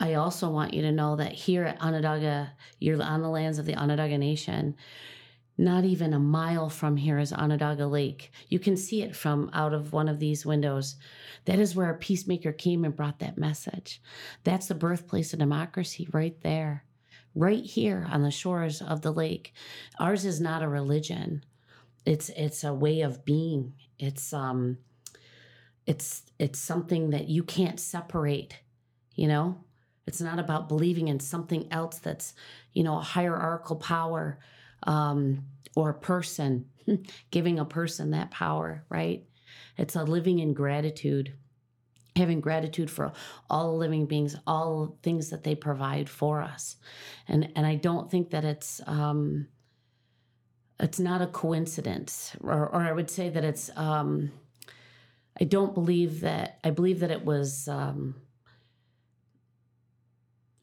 I 0.00 0.14
also 0.14 0.50
want 0.50 0.74
you 0.74 0.82
to 0.82 0.90
know 0.90 1.14
that 1.14 1.30
here 1.30 1.62
at 1.62 1.80
Onondaga, 1.80 2.52
you're 2.80 3.00
on 3.00 3.22
the 3.22 3.28
lands 3.28 3.60
of 3.60 3.66
the 3.66 3.76
Onondaga 3.76 4.18
Nation. 4.18 4.74
Not 5.56 5.84
even 5.84 6.12
a 6.12 6.18
mile 6.18 6.68
from 6.68 6.96
here 6.96 7.20
is 7.20 7.32
Onondaga 7.32 7.86
Lake. 7.86 8.32
You 8.48 8.58
can 8.58 8.76
see 8.76 9.02
it 9.02 9.14
from 9.14 9.50
out 9.52 9.72
of 9.72 9.92
one 9.92 10.08
of 10.08 10.18
these 10.18 10.44
windows. 10.44 10.96
That 11.44 11.60
is 11.60 11.76
where 11.76 11.90
a 11.90 11.96
peacemaker 11.96 12.50
came 12.50 12.84
and 12.84 12.96
brought 12.96 13.20
that 13.20 13.38
message. 13.38 14.02
That's 14.42 14.66
the 14.66 14.74
birthplace 14.74 15.32
of 15.32 15.38
democracy 15.38 16.08
right 16.10 16.40
there, 16.40 16.82
right 17.34 17.64
here 17.64 18.06
on 18.10 18.22
the 18.22 18.30
shores 18.30 18.80
of 18.80 19.02
the 19.02 19.12
lake. 19.12 19.52
Ours 19.98 20.24
is 20.24 20.40
not 20.40 20.62
a 20.62 20.68
religion. 20.68 21.44
It's 22.06 22.28
it's 22.30 22.64
a 22.64 22.74
way 22.74 23.00
of 23.00 23.24
being. 23.24 23.74
It's 23.98 24.32
um 24.32 24.78
it's 25.86 26.22
it's 26.38 26.58
something 26.58 27.10
that 27.10 27.28
you 27.28 27.42
can't 27.42 27.78
separate, 27.80 28.60
you 29.14 29.28
know? 29.28 29.64
It's 30.06 30.20
not 30.20 30.38
about 30.38 30.68
believing 30.68 31.08
in 31.08 31.20
something 31.20 31.66
else 31.72 31.98
that's, 31.98 32.34
you 32.72 32.82
know, 32.82 32.98
a 32.98 33.02
hierarchical 33.02 33.76
power 33.76 34.38
um, 34.82 35.44
or 35.76 35.90
a 35.90 35.94
person, 35.94 36.66
giving 37.30 37.58
a 37.58 37.64
person 37.64 38.10
that 38.10 38.30
power, 38.30 38.84
right? 38.90 39.24
It's 39.78 39.96
a 39.96 40.04
living 40.04 40.40
in 40.40 40.52
gratitude, 40.52 41.32
having 42.16 42.40
gratitude 42.40 42.90
for 42.90 43.12
all 43.50 43.76
living 43.76 44.06
beings, 44.06 44.36
all 44.46 44.96
things 45.02 45.30
that 45.30 45.44
they 45.44 45.54
provide 45.54 46.08
for 46.08 46.42
us, 46.42 46.76
and 47.28 47.50
and 47.56 47.66
I 47.66 47.76
don't 47.76 48.10
think 48.10 48.30
that 48.30 48.44
it's 48.44 48.80
um, 48.86 49.48
it's 50.78 51.00
not 51.00 51.22
a 51.22 51.26
coincidence, 51.26 52.36
or 52.40 52.68
or 52.68 52.82
I 52.82 52.92
would 52.92 53.10
say 53.10 53.28
that 53.28 53.44
it's 53.44 53.70
um, 53.76 54.32
I 55.40 55.44
don't 55.44 55.74
believe 55.74 56.20
that 56.20 56.58
I 56.64 56.70
believe 56.70 57.00
that 57.00 57.10
it 57.10 57.24
was. 57.24 57.68
Um, 57.68 58.16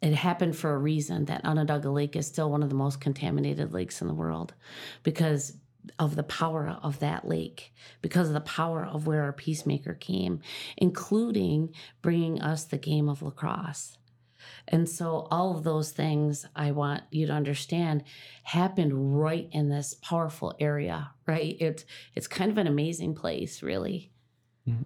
it 0.02 0.16
happened 0.16 0.56
for 0.56 0.74
a 0.74 0.78
reason 0.80 1.26
that 1.26 1.46
Onondaga 1.46 1.92
Lake 1.92 2.16
is 2.16 2.26
still 2.26 2.50
one 2.50 2.64
of 2.64 2.70
the 2.70 2.76
most 2.76 3.00
contaminated 3.00 3.72
lakes 3.72 4.02
in 4.02 4.08
the 4.08 4.16
world 4.16 4.56
because 5.04 5.56
of 5.98 6.16
the 6.16 6.24
power 6.24 6.78
of 6.82 7.00
that 7.00 7.28
lake, 7.28 7.74
because 8.02 8.28
of 8.28 8.34
the 8.34 8.42
power 8.42 8.86
of 8.86 9.08
where 9.08 9.24
our 9.24 9.34
peacemaker 9.34 9.94
came, 9.94 10.42
including 10.78 11.74
bringing 12.02 12.42
us 12.42 12.64
the 12.66 12.78
game 12.78 13.10
of 13.10 13.22
lacrosse. 13.22 13.98
And 14.68 14.88
so, 14.90 15.28
all 15.32 15.56
of 15.56 15.64
those 15.64 15.92
things 15.92 16.46
I 16.56 16.72
want 16.72 17.04
you 17.12 17.28
to 17.28 17.34
understand 17.34 18.04
happened 18.44 19.22
right 19.22 19.48
in 19.52 19.70
this 19.70 19.94
powerful 19.96 20.56
area, 20.60 21.12
right? 21.28 21.56
It's 21.60 21.86
it's 22.16 22.28
kind 22.28 22.52
of 22.52 22.58
an 22.58 22.68
amazing 22.68 23.16
place, 23.16 23.62
really. 23.62 24.12
Mm-hmm. 24.68 24.84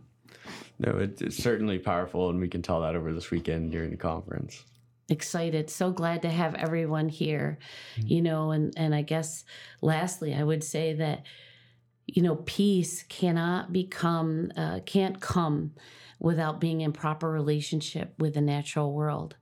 No, 0.78 0.98
it's 0.98 1.38
certainly 1.38 1.80
powerful, 1.80 2.30
and 2.30 2.40
we 2.40 2.50
can 2.50 2.62
tell 2.62 2.82
that 2.82 2.96
over 2.96 3.14
this 3.14 3.32
weekend 3.32 3.72
during 3.72 3.92
the 3.92 3.98
conference 3.98 4.66
excited 5.10 5.70
so 5.70 5.92
glad 5.92 6.22
to 6.24 6.30
have 6.30 6.56
everyone 6.56 7.10
here 7.10 7.60
mm-hmm. 7.96 8.08
you 8.08 8.22
know 8.22 8.52
and 8.52 8.74
and 8.76 8.96
i 8.96 9.02
guess 9.02 9.44
lastly 9.82 10.34
i 10.34 10.44
would 10.44 10.64
say 10.64 10.94
that 10.94 11.24
you 12.08 12.22
know, 12.22 12.36
peace 12.46 13.04
cannot 13.04 13.74
become, 13.74 14.52
uh, 14.56 14.80
can't 14.86 15.20
come 15.20 15.74
without 16.20 16.62
being 16.62 16.82
in 16.82 16.92
proper 16.92 17.30
relationship 17.30 18.14
with 18.20 18.36
the 18.36 18.42
natural 18.42 18.94
world. 18.94 19.36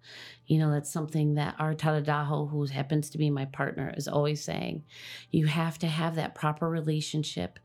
You 0.47 0.59
know, 0.59 0.72
that's 0.72 0.91
something 0.91 1.36
that 1.36 1.55
our 1.59 1.76
Tadadaho, 1.76 2.49
who 2.49 2.66
happens 2.66 3.09
to 3.11 3.18
be 3.18 3.30
my 3.30 3.45
partner, 3.45 3.93
is 3.95 4.07
always 4.07 4.43
saying. 4.43 4.84
You 5.30 5.45
have 5.47 5.78
to 5.80 5.88
have 5.88 6.16
that 6.16 6.36
proper 6.36 6.70
relationship 6.70 7.59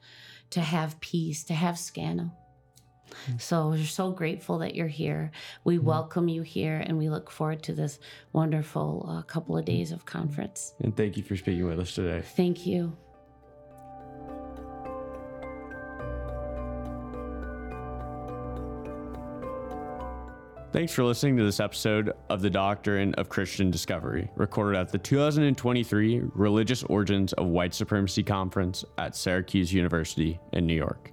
to 0.51 0.61
have 0.61 1.01
peace, 1.01 1.45
to 1.45 1.55
have 1.55 1.79
scano. 3.09 3.41
So 3.41 3.69
we're 3.71 3.85
so 3.85 4.11
grateful 4.11 4.59
that 4.59 4.75
you're 4.75 4.87
here. 4.87 5.31
We 5.65 5.77
mm-hmm. 5.77 5.87
welcome 5.87 6.29
you 6.29 6.43
here 6.43 6.83
and 6.85 6.99
we 6.99 7.09
look 7.09 7.31
forward 7.31 7.63
to 7.65 7.73
this 7.73 7.99
wonderful 8.33 9.07
uh, 9.09 9.23
couple 9.23 9.57
of 9.57 9.65
days 9.65 9.93
of 9.93 10.05
conference. 10.05 10.75
And 10.81 10.97
thank 10.97 11.17
you 11.17 11.23
for 11.23 11.37
speaking 11.37 11.67
with 11.67 11.81
us 11.81 11.95
today. 11.95 12.23
Thank 12.37 12.67
you. 12.67 12.97
Thanks 20.71 20.93
for 20.93 21.03
listening 21.03 21.39
to 21.39 21.45
this 21.45 21.61
episode 21.61 22.13
of 22.29 22.43
the 22.43 22.51
Doctrine 22.51 23.15
of 23.15 23.31
Christian 23.31 23.71
Discovery, 23.71 24.31
recorded 24.37 24.79
at 24.79 24.93
the 24.93 24.99
2023 24.99 26.21
Religious 26.35 26.83
Origins 26.85 27.33
of 27.33 27.47
White 27.47 27.73
Supremacy 27.73 28.23
Conference 28.23 28.85
at 28.99 29.17
Syracuse 29.17 29.73
University 29.73 30.39
in 30.53 30.67
New 30.67 30.77
York. 30.77 31.13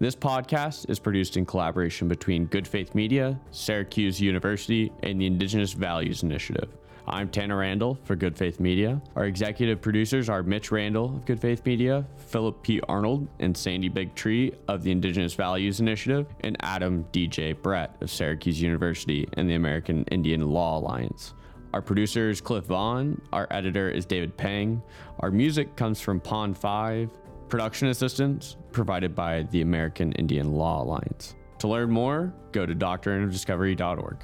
This 0.00 0.16
podcast 0.16 0.88
is 0.88 0.98
produced 0.98 1.36
in 1.36 1.44
collaboration 1.44 2.08
between 2.08 2.46
Good 2.46 2.66
Faith 2.66 2.94
Media, 2.94 3.38
Syracuse 3.50 4.18
University, 4.18 4.90
and 5.02 5.20
the 5.20 5.26
Indigenous 5.26 5.74
Values 5.74 6.22
Initiative. 6.22 6.70
I'm 7.06 7.28
Tanner 7.28 7.58
Randall 7.58 7.98
for 8.04 8.16
Good 8.16 8.34
Faith 8.34 8.60
Media. 8.60 9.02
Our 9.14 9.26
executive 9.26 9.82
producers 9.82 10.30
are 10.30 10.42
Mitch 10.42 10.72
Randall 10.72 11.16
of 11.16 11.26
Good 11.26 11.38
Faith 11.38 11.66
Media, 11.66 12.06
Philip 12.16 12.62
P. 12.62 12.80
Arnold 12.88 13.28
and 13.40 13.54
Sandy 13.54 13.90
Bigtree 13.90 14.54
of 14.68 14.82
the 14.82 14.90
Indigenous 14.90 15.34
Values 15.34 15.80
Initiative, 15.80 16.26
and 16.44 16.56
Adam 16.60 17.04
DJ 17.12 17.60
Brett 17.60 17.94
of 18.00 18.10
Syracuse 18.10 18.62
University 18.62 19.28
and 19.34 19.50
the 19.50 19.54
American 19.54 20.04
Indian 20.04 20.48
Law 20.50 20.78
Alliance. 20.78 21.34
Our 21.74 21.82
producer 21.82 22.30
is 22.30 22.40
Cliff 22.40 22.64
Vaughn. 22.64 23.20
Our 23.34 23.46
editor 23.50 23.90
is 23.90 24.06
David 24.06 24.34
Pang. 24.38 24.82
Our 25.18 25.30
music 25.30 25.76
comes 25.76 26.00
from 26.00 26.20
Pond5. 26.20 27.10
Production 27.50 27.88
assistance 27.88 28.56
provided 28.70 29.12
by 29.12 29.42
the 29.50 29.62
American 29.62 30.12
Indian 30.12 30.52
Law 30.52 30.84
Alliance. 30.84 31.34
To 31.58 31.66
learn 31.66 31.90
more, 31.90 32.32
go 32.52 32.64
to 32.64 32.76
doctrineofdiscovery.org. 32.76 34.18